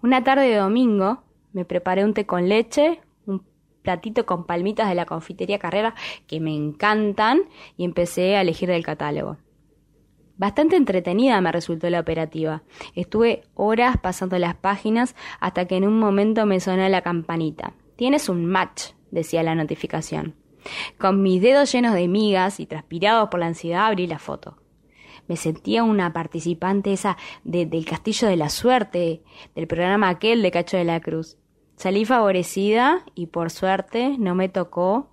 Una 0.02 0.24
tarde 0.24 0.50
de 0.50 0.56
domingo 0.56 1.22
me 1.54 1.64
preparé 1.64 2.04
un 2.04 2.16
té 2.16 2.26
con 2.26 2.50
leche, 2.50 3.02
un 3.28 3.46
platito 3.84 4.26
con 4.26 4.48
palmitas 4.48 4.90
de 4.90 4.96
la 4.96 5.06
confitería 5.06 5.60
Carrera 5.60 5.94
que 6.26 6.40
me 6.40 6.56
encantan 6.56 7.44
y 7.78 7.86
empecé 7.86 8.36
a 8.36 8.42
elegir 8.42 8.68
del 8.68 8.84
catálogo. 8.84 9.38
Bastante 10.42 10.76
entretenida 10.76 11.40
me 11.40 11.52
resultó 11.52 11.88
la 11.92 12.00
operativa. 12.00 12.64
Estuve 12.96 13.44
horas 13.54 13.98
pasando 14.02 14.40
las 14.40 14.56
páginas 14.56 15.16
hasta 15.40 15.68
que 15.68 15.76
en 15.76 15.88
un 15.88 16.00
momento 16.00 16.48
me 16.48 16.60
sonó 16.60 16.90
la 16.90 17.04
campanita. 17.04 17.76
Tienes 17.96 18.28
un 18.28 18.48
match, 18.48 18.94
decía 19.12 19.44
la 19.44 19.54
notificación. 19.54 20.34
Con 20.98 21.22
mis 21.22 21.44
dedos 21.44 21.72
llenos 21.72 21.94
de 21.94 22.08
migas 22.08 22.60
y 22.60 22.66
transpirados 22.66 23.30
por 23.30 23.40
la 23.40 23.46
ansiedad 23.46 23.86
abrí 23.86 24.08
la 24.08 24.18
foto. 24.18 24.58
Me 25.28 25.36
sentía 25.36 25.84
una 25.84 26.12
participante 26.12 26.92
esa 26.92 27.18
del 27.44 27.86
Castillo 27.86 28.28
de 28.28 28.36
la 28.36 28.50
Suerte, 28.50 29.22
del 29.54 29.68
programa 29.68 30.10
aquel 30.10 30.42
de 30.42 30.50
Cacho 30.50 30.76
de 30.76 30.86
la 30.86 31.02
Cruz. 31.02 31.38
Salí 31.76 32.04
favorecida 32.04 33.06
y 33.14 33.28
por 33.28 33.52
suerte 33.52 34.16
no 34.18 34.34
me 34.34 34.50
tocó 34.50 35.12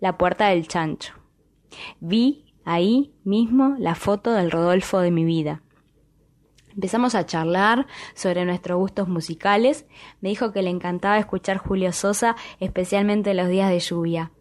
la 0.00 0.16
puerta 0.16 0.48
del 0.48 0.68
chancho. 0.68 1.12
Vi 2.00 2.47
ahí 2.68 3.14
mismo 3.24 3.76
la 3.78 3.94
foto 3.94 4.32
del 4.32 4.50
Rodolfo 4.50 5.00
de 5.00 5.10
mi 5.10 5.24
vida. 5.24 5.62
Empezamos 6.74 7.14
a 7.14 7.24
charlar 7.24 7.86
sobre 8.14 8.44
nuestros 8.44 8.78
gustos 8.78 9.08
musicales. 9.08 9.86
Me 10.20 10.28
dijo 10.28 10.52
que 10.52 10.62
le 10.62 10.68
encantaba 10.68 11.18
escuchar 11.18 11.56
Julio 11.56 11.92
Sosa, 11.92 12.36
especialmente 12.60 13.32
los 13.32 13.48
días 13.48 13.70
de 13.70 13.80
lluvia. 13.80 14.32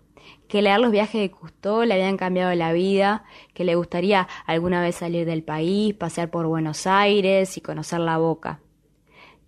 Que 0.50 0.62
leer 0.62 0.80
los 0.82 0.92
viajes 0.92 1.22
de 1.22 1.32
Cousteau 1.32 1.84
le 1.84 1.94
habían 1.94 2.18
cambiado 2.18 2.54
la 2.54 2.74
vida, 2.74 3.24
que 3.54 3.64
le 3.64 3.76
gustaría 3.76 4.28
alguna 4.46 4.82
vez 4.82 4.96
salir 4.96 5.26
del 5.26 5.44
país, 5.44 5.94
pasear 5.94 6.30
por 6.30 6.48
Buenos 6.48 6.86
Aires 6.86 7.58
y 7.58 7.62
conocer 7.62 8.02
la 8.02 8.18
boca. 8.18 8.60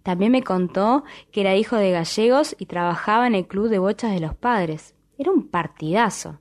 También 0.03 0.31
me 0.31 0.41
contó 0.41 1.03
que 1.31 1.41
era 1.41 1.57
hijo 1.57 1.75
de 1.75 1.91
gallegos 1.91 2.55
y 2.57 2.65
trabajaba 2.65 3.27
en 3.27 3.35
el 3.35 3.45
club 3.45 3.67
de 3.67 3.79
bochas 3.79 4.13
de 4.13 4.21
los 4.21 4.35
padres. 4.35 4.95
Era 5.17 5.31
un 5.31 5.49
partidazo. 5.49 6.39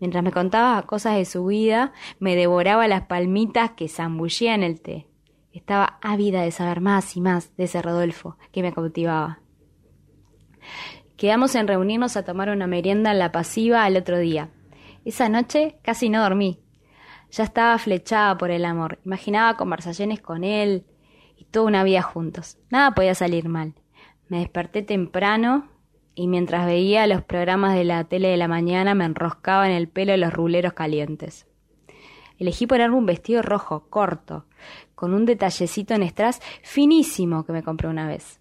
Mientras 0.00 0.24
me 0.24 0.32
contaba 0.32 0.82
cosas 0.82 1.16
de 1.16 1.26
su 1.26 1.46
vida, 1.46 1.92
me 2.18 2.34
devoraba 2.34 2.88
las 2.88 3.02
palmitas 3.02 3.72
que 3.72 3.88
zambullía 3.88 4.54
en 4.54 4.62
el 4.62 4.80
té. 4.80 5.06
Estaba 5.52 5.98
ávida 6.00 6.42
de 6.42 6.50
saber 6.50 6.80
más 6.80 7.16
y 7.16 7.20
más 7.20 7.54
de 7.56 7.64
ese 7.64 7.82
Rodolfo 7.82 8.36
que 8.50 8.62
me 8.62 8.72
cautivaba. 8.72 9.40
Quedamos 11.16 11.54
en 11.54 11.68
reunirnos 11.68 12.16
a 12.16 12.24
tomar 12.24 12.48
una 12.48 12.66
merienda 12.66 13.10
en 13.10 13.18
la 13.18 13.30
pasiva 13.30 13.84
al 13.84 13.96
otro 13.96 14.18
día. 14.18 14.48
Esa 15.04 15.28
noche 15.28 15.76
casi 15.82 16.08
no 16.08 16.22
dormí. 16.22 16.60
Ya 17.30 17.44
estaba 17.44 17.76
flechada 17.78 18.38
por 18.38 18.50
el 18.50 18.64
amor. 18.64 19.00
Imaginaba 19.04 19.56
conversaciones 19.56 20.20
con 20.20 20.44
él 20.44 20.86
y 21.36 21.44
toda 21.44 21.66
una 21.66 21.84
vida 21.84 22.00
juntos. 22.02 22.58
Nada 22.70 22.92
podía 22.92 23.14
salir 23.14 23.48
mal. 23.48 23.74
Me 24.28 24.38
desperté 24.38 24.82
temprano 24.82 25.68
y 26.20 26.26
mientras 26.26 26.66
veía 26.66 27.06
los 27.06 27.22
programas 27.22 27.74
de 27.74 27.82
la 27.82 28.04
tele 28.04 28.28
de 28.28 28.36
la 28.36 28.46
mañana 28.46 28.94
me 28.94 29.06
enroscaba 29.06 29.66
en 29.66 29.72
el 29.72 29.88
pelo 29.88 30.14
los 30.18 30.30
ruleros 30.30 30.74
calientes. 30.74 31.46
Elegí 32.36 32.66
ponerme 32.66 32.96
un 32.96 33.06
vestido 33.06 33.40
rojo, 33.40 33.86
corto, 33.88 34.44
con 34.94 35.14
un 35.14 35.24
detallecito 35.24 35.94
en 35.94 36.02
strass 36.02 36.40
finísimo 36.62 37.46
que 37.46 37.54
me 37.54 37.62
compré 37.62 37.88
una 37.88 38.06
vez. 38.06 38.38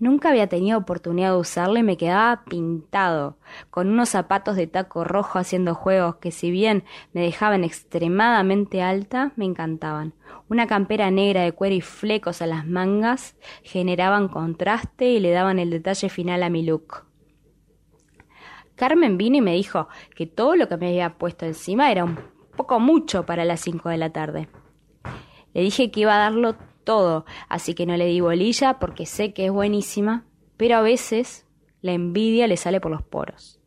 Nunca 0.00 0.28
había 0.28 0.46
tenido 0.46 0.78
oportunidad 0.78 1.32
de 1.32 1.38
usarlo 1.38 1.78
y 1.78 1.82
me 1.82 1.96
quedaba 1.96 2.44
pintado, 2.44 3.36
con 3.70 3.88
unos 3.88 4.10
zapatos 4.10 4.54
de 4.54 4.68
taco 4.68 5.02
rojo 5.02 5.40
haciendo 5.40 5.74
juegos 5.74 6.16
que 6.16 6.30
si 6.30 6.52
bien 6.52 6.84
me 7.12 7.20
dejaban 7.20 7.64
extremadamente 7.64 8.80
alta, 8.80 9.32
me 9.34 9.44
encantaban. 9.44 10.14
Una 10.48 10.68
campera 10.68 11.10
negra 11.10 11.42
de 11.42 11.52
cuero 11.52 11.74
y 11.74 11.80
flecos 11.80 12.42
a 12.42 12.46
las 12.46 12.64
mangas 12.64 13.36
generaban 13.64 14.28
contraste 14.28 15.06
y 15.06 15.18
le 15.18 15.32
daban 15.32 15.58
el 15.58 15.70
detalle 15.70 16.08
final 16.08 16.44
a 16.44 16.48
mi 16.48 16.64
look. 16.64 17.04
Carmen 18.76 19.18
vino 19.18 19.38
y 19.38 19.40
me 19.40 19.54
dijo 19.54 19.88
que 20.14 20.26
todo 20.26 20.54
lo 20.54 20.68
que 20.68 20.76
me 20.76 20.88
había 20.88 21.18
puesto 21.18 21.44
encima 21.44 21.90
era 21.90 22.04
un 22.04 22.18
poco 22.56 22.78
mucho 22.78 23.26
para 23.26 23.44
las 23.44 23.60
cinco 23.60 23.88
de 23.88 23.96
la 23.96 24.10
tarde. 24.10 24.48
Le 25.54 25.62
dije 25.62 25.90
que 25.90 26.00
iba 26.00 26.14
a 26.14 26.18
darlo 26.18 26.54
todo, 26.88 27.26
así 27.50 27.74
que 27.74 27.84
no 27.84 27.98
le 27.98 28.06
di 28.06 28.20
bolilla 28.20 28.78
porque 28.78 29.04
sé 29.04 29.34
que 29.34 29.44
es 29.44 29.52
buenísima, 29.52 30.24
pero 30.56 30.76
a 30.76 30.80
veces 30.80 31.46
la 31.82 31.92
envidia 31.92 32.46
le 32.46 32.56
sale 32.56 32.80
por 32.80 32.90
los 32.90 33.02
poros. 33.02 33.60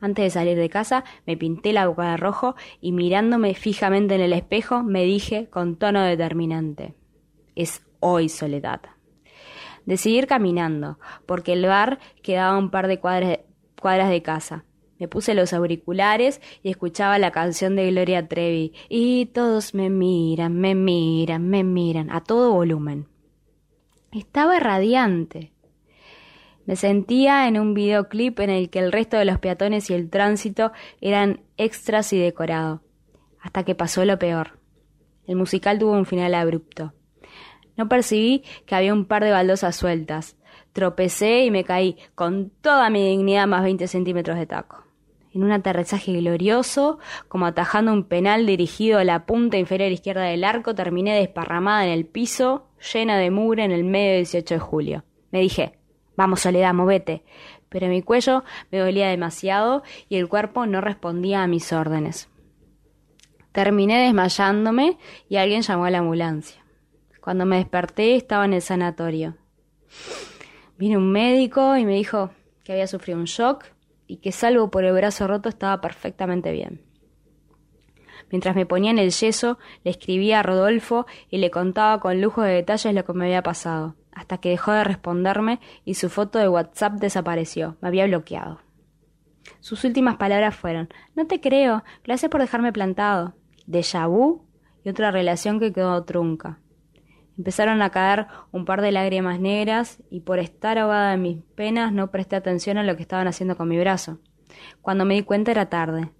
Antes 0.00 0.24
de 0.24 0.30
salir 0.30 0.56
de 0.56 0.70
casa 0.70 1.04
me 1.26 1.36
pinté 1.36 1.74
la 1.74 1.86
boca 1.86 2.12
de 2.12 2.16
rojo 2.16 2.56
y 2.80 2.92
mirándome 2.92 3.52
fijamente 3.52 4.14
en 4.14 4.22
el 4.22 4.32
espejo 4.32 4.82
me 4.82 5.04
dije 5.04 5.50
con 5.50 5.76
tono 5.76 6.02
determinante 6.02 6.94
Es 7.54 7.82
hoy 8.00 8.30
soledad. 8.30 8.80
Decidí 9.84 10.16
ir 10.16 10.26
caminando, 10.26 10.98
porque 11.26 11.52
el 11.52 11.66
bar 11.66 11.98
quedaba 12.22 12.56
un 12.56 12.70
par 12.70 12.88
de 12.88 12.98
cuadras 13.00 14.08
de 14.08 14.22
casa. 14.22 14.64
Me 14.98 15.08
puse 15.08 15.34
los 15.34 15.52
auriculares 15.52 16.40
y 16.62 16.70
escuchaba 16.70 17.18
la 17.18 17.30
canción 17.30 17.76
de 17.76 17.90
Gloria 17.90 18.28
Trevi. 18.28 18.72
Y 18.88 19.26
todos 19.26 19.74
me 19.74 19.90
miran, 19.90 20.58
me 20.58 20.74
miran, 20.74 21.48
me 21.48 21.64
miran, 21.64 22.10
a 22.10 22.22
todo 22.22 22.52
volumen. 22.52 23.06
Estaba 24.12 24.58
radiante. 24.58 25.52
Me 26.64 26.76
sentía 26.76 27.46
en 27.46 27.60
un 27.60 27.74
videoclip 27.74 28.40
en 28.40 28.50
el 28.50 28.70
que 28.70 28.78
el 28.78 28.90
resto 28.90 29.18
de 29.18 29.26
los 29.26 29.38
peatones 29.38 29.90
y 29.90 29.94
el 29.94 30.08
tránsito 30.08 30.72
eran 31.00 31.42
extras 31.58 32.12
y 32.12 32.18
decorado. 32.18 32.82
Hasta 33.40 33.64
que 33.64 33.74
pasó 33.74 34.04
lo 34.04 34.18
peor. 34.18 34.58
El 35.26 35.36
musical 35.36 35.78
tuvo 35.78 35.92
un 35.92 36.06
final 36.06 36.34
abrupto. 36.34 36.94
No 37.76 37.88
percibí 37.88 38.42
que 38.64 38.74
había 38.74 38.94
un 38.94 39.04
par 39.04 39.22
de 39.22 39.30
baldosas 39.30 39.76
sueltas. 39.76 40.36
Tropecé 40.72 41.44
y 41.44 41.50
me 41.50 41.64
caí 41.64 41.98
con 42.14 42.50
toda 42.50 42.88
mi 42.88 43.06
dignidad 43.10 43.46
más 43.46 43.62
20 43.62 43.86
centímetros 43.86 44.38
de 44.38 44.46
taco 44.46 44.85
en 45.36 45.44
un 45.44 45.52
aterrizaje 45.52 46.12
glorioso, 46.12 46.98
como 47.28 47.44
atajando 47.46 47.92
un 47.92 48.04
penal 48.04 48.46
dirigido 48.46 48.98
a 48.98 49.04
la 49.04 49.26
punta 49.26 49.58
inferior 49.58 49.92
izquierda 49.92 50.22
del 50.22 50.44
arco, 50.44 50.74
terminé 50.74 51.14
desparramada 51.14 51.84
en 51.84 51.92
el 51.92 52.06
piso, 52.06 52.68
llena 52.92 53.18
de 53.18 53.30
mugre 53.30 53.64
en 53.64 53.70
el 53.70 53.84
medio 53.84 54.12
del 54.12 54.24
18 54.24 54.54
de 54.54 54.60
julio. 54.60 55.04
Me 55.30 55.40
dije, 55.40 55.78
vamos 56.16 56.40
Soledad, 56.40 56.72
movete. 56.72 57.22
Pero 57.68 57.88
mi 57.88 58.00
cuello 58.00 58.44
me 58.70 58.78
dolía 58.78 59.08
demasiado 59.08 59.82
y 60.08 60.16
el 60.16 60.28
cuerpo 60.28 60.64
no 60.64 60.80
respondía 60.80 61.42
a 61.42 61.46
mis 61.46 61.70
órdenes. 61.72 62.30
Terminé 63.52 64.04
desmayándome 64.04 64.96
y 65.28 65.36
alguien 65.36 65.62
llamó 65.62 65.84
a 65.84 65.90
la 65.90 65.98
ambulancia. 65.98 66.64
Cuando 67.20 67.44
me 67.44 67.56
desperté 67.56 68.16
estaba 68.16 68.46
en 68.46 68.54
el 68.54 68.62
sanatorio. 68.62 69.36
Vino 70.78 70.98
un 70.98 71.12
médico 71.12 71.76
y 71.76 71.84
me 71.84 71.94
dijo 71.94 72.30
que 72.64 72.72
había 72.72 72.86
sufrido 72.86 73.18
un 73.18 73.26
shock 73.26 73.75
y 74.06 74.18
que 74.18 74.32
salvo 74.32 74.70
por 74.70 74.84
el 74.84 74.94
brazo 74.94 75.26
roto 75.26 75.48
estaba 75.48 75.80
perfectamente 75.80 76.52
bien. 76.52 76.82
Mientras 78.30 78.56
me 78.56 78.66
ponía 78.66 78.90
en 78.90 78.98
el 78.98 79.10
yeso, 79.10 79.58
le 79.84 79.90
escribía 79.90 80.40
a 80.40 80.42
Rodolfo 80.42 81.06
y 81.30 81.38
le 81.38 81.50
contaba 81.50 82.00
con 82.00 82.20
lujo 82.20 82.42
de 82.42 82.54
detalles 82.54 82.94
lo 82.94 83.04
que 83.04 83.12
me 83.12 83.26
había 83.26 83.42
pasado, 83.42 83.94
hasta 84.12 84.38
que 84.38 84.50
dejó 84.50 84.72
de 84.72 84.84
responderme 84.84 85.60
y 85.84 85.94
su 85.94 86.10
foto 86.10 86.38
de 86.38 86.48
WhatsApp 86.48 86.94
desapareció. 86.94 87.76
Me 87.80 87.88
había 87.88 88.06
bloqueado. 88.06 88.60
Sus 89.60 89.84
últimas 89.84 90.16
palabras 90.16 90.56
fueron 90.56 90.88
No 91.14 91.26
te 91.26 91.40
creo, 91.40 91.84
gracias 92.04 92.30
por 92.30 92.40
dejarme 92.40 92.72
plantado. 92.72 93.34
De 93.66 93.84
vu 94.06 94.44
y 94.84 94.88
otra 94.88 95.10
relación 95.10 95.60
que 95.60 95.72
quedó 95.72 96.04
trunca. 96.04 96.60
Empezaron 97.38 97.82
a 97.82 97.90
caer 97.90 98.26
un 98.50 98.64
par 98.64 98.80
de 98.80 98.92
lágrimas 98.92 99.40
negras 99.40 100.02
y 100.10 100.20
por 100.20 100.38
estar 100.38 100.78
ahogada 100.78 101.14
en 101.14 101.22
mis 101.22 101.42
penas 101.54 101.92
no 101.92 102.10
presté 102.10 102.36
atención 102.36 102.78
a 102.78 102.82
lo 102.82 102.96
que 102.96 103.02
estaban 103.02 103.28
haciendo 103.28 103.56
con 103.56 103.68
mi 103.68 103.78
brazo. 103.78 104.18
Cuando 104.80 105.04
me 105.04 105.14
di 105.14 105.22
cuenta 105.22 105.50
era 105.50 105.68
tarde. 105.68 106.10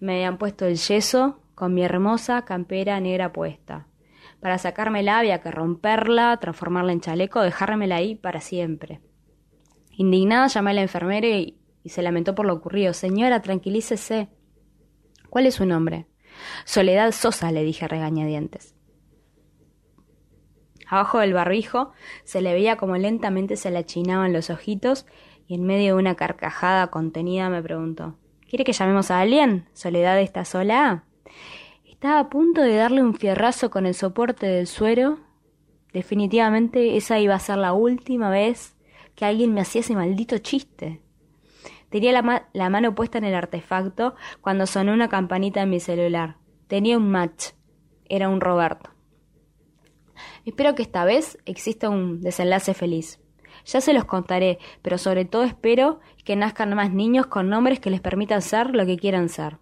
Me 0.00 0.14
habían 0.14 0.38
puesto 0.38 0.66
el 0.66 0.76
yeso 0.76 1.40
con 1.54 1.74
mi 1.74 1.84
hermosa 1.84 2.44
campera 2.44 2.98
negra 2.98 3.32
puesta. 3.32 3.86
Para 4.40 4.58
sacármela 4.58 5.18
había 5.18 5.40
que 5.40 5.50
romperla, 5.50 6.36
transformarla 6.38 6.92
en 6.92 7.00
chaleco, 7.00 7.40
dejármela 7.40 7.96
ahí 7.96 8.14
para 8.16 8.40
siempre. 8.40 9.00
Indignada 9.92 10.48
llamé 10.48 10.72
a 10.72 10.74
la 10.74 10.82
enfermera 10.82 11.28
y, 11.28 11.58
y 11.84 11.88
se 11.90 12.02
lamentó 12.02 12.34
por 12.34 12.46
lo 12.46 12.54
ocurrido. 12.54 12.92
Señora, 12.92 13.40
tranquilícese. 13.40 14.28
¿Cuál 15.30 15.46
es 15.46 15.54
su 15.54 15.66
nombre? 15.66 16.06
Soledad 16.64 17.12
Sosa, 17.12 17.52
le 17.52 17.62
dije 17.62 17.86
regañadientes. 17.86 18.73
Abajo 20.86 21.18
del 21.18 21.32
barbijo 21.32 21.92
se 22.24 22.40
le 22.40 22.52
veía 22.52 22.76
como 22.76 22.96
lentamente 22.96 23.56
se 23.56 23.70
le 23.70 23.78
achinaban 23.78 24.32
los 24.32 24.50
ojitos 24.50 25.06
y 25.46 25.54
en 25.54 25.64
medio 25.64 25.94
de 25.94 26.00
una 26.00 26.14
carcajada 26.14 26.88
contenida 26.88 27.48
me 27.50 27.62
preguntó 27.62 28.16
¿Quiere 28.48 28.64
que 28.64 28.72
llamemos 28.72 29.10
a 29.10 29.20
alguien? 29.20 29.68
¿Soledad 29.72 30.20
está 30.20 30.44
sola? 30.44 31.04
Estaba 31.84 32.20
a 32.20 32.28
punto 32.28 32.60
de 32.60 32.76
darle 32.76 33.02
un 33.02 33.14
fierrazo 33.14 33.70
con 33.70 33.84
el 33.86 33.94
soporte 33.94 34.46
del 34.46 34.66
suero. 34.66 35.18
Definitivamente 35.92 36.96
esa 36.96 37.18
iba 37.18 37.34
a 37.34 37.40
ser 37.40 37.56
la 37.58 37.72
última 37.72 38.30
vez 38.30 38.76
que 39.16 39.24
alguien 39.24 39.54
me 39.54 39.60
hacía 39.60 39.80
ese 39.80 39.96
maldito 39.96 40.38
chiste. 40.38 41.00
Tenía 41.88 42.12
la, 42.12 42.48
la 42.52 42.70
mano 42.70 42.94
puesta 42.94 43.18
en 43.18 43.24
el 43.24 43.34
artefacto 43.34 44.14
cuando 44.40 44.66
sonó 44.66 44.92
una 44.92 45.08
campanita 45.08 45.62
en 45.62 45.70
mi 45.70 45.80
celular. 45.80 46.36
Tenía 46.68 46.96
un 46.96 47.10
match. 47.10 47.54
Era 48.08 48.28
un 48.28 48.40
Roberto. 48.40 48.93
Espero 50.44 50.74
que 50.74 50.82
esta 50.82 51.04
vez 51.04 51.38
exista 51.46 51.88
un 51.88 52.20
desenlace 52.20 52.74
feliz. 52.74 53.20
Ya 53.64 53.80
se 53.80 53.92
los 53.92 54.04
contaré, 54.04 54.58
pero 54.82 54.98
sobre 54.98 55.24
todo 55.24 55.44
espero 55.44 56.00
que 56.24 56.36
nazcan 56.36 56.74
más 56.74 56.92
niños 56.92 57.26
con 57.26 57.48
nombres 57.48 57.80
que 57.80 57.90
les 57.90 58.00
permitan 58.00 58.42
ser 58.42 58.74
lo 58.74 58.84
que 58.84 58.98
quieran 58.98 59.28
ser. 59.28 59.58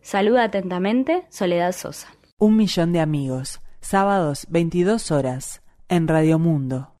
Saluda 0.00 0.44
atentamente, 0.44 1.26
Soledad 1.30 1.72
Sosa. 1.72 2.08
Un 2.38 2.56
millón 2.56 2.92
de 2.92 3.00
amigos, 3.00 3.60
sábados 3.80 4.46
22 4.50 5.10
horas, 5.10 5.62
en 5.88 6.08
Radio 6.08 6.38
Mundo. 6.38 6.95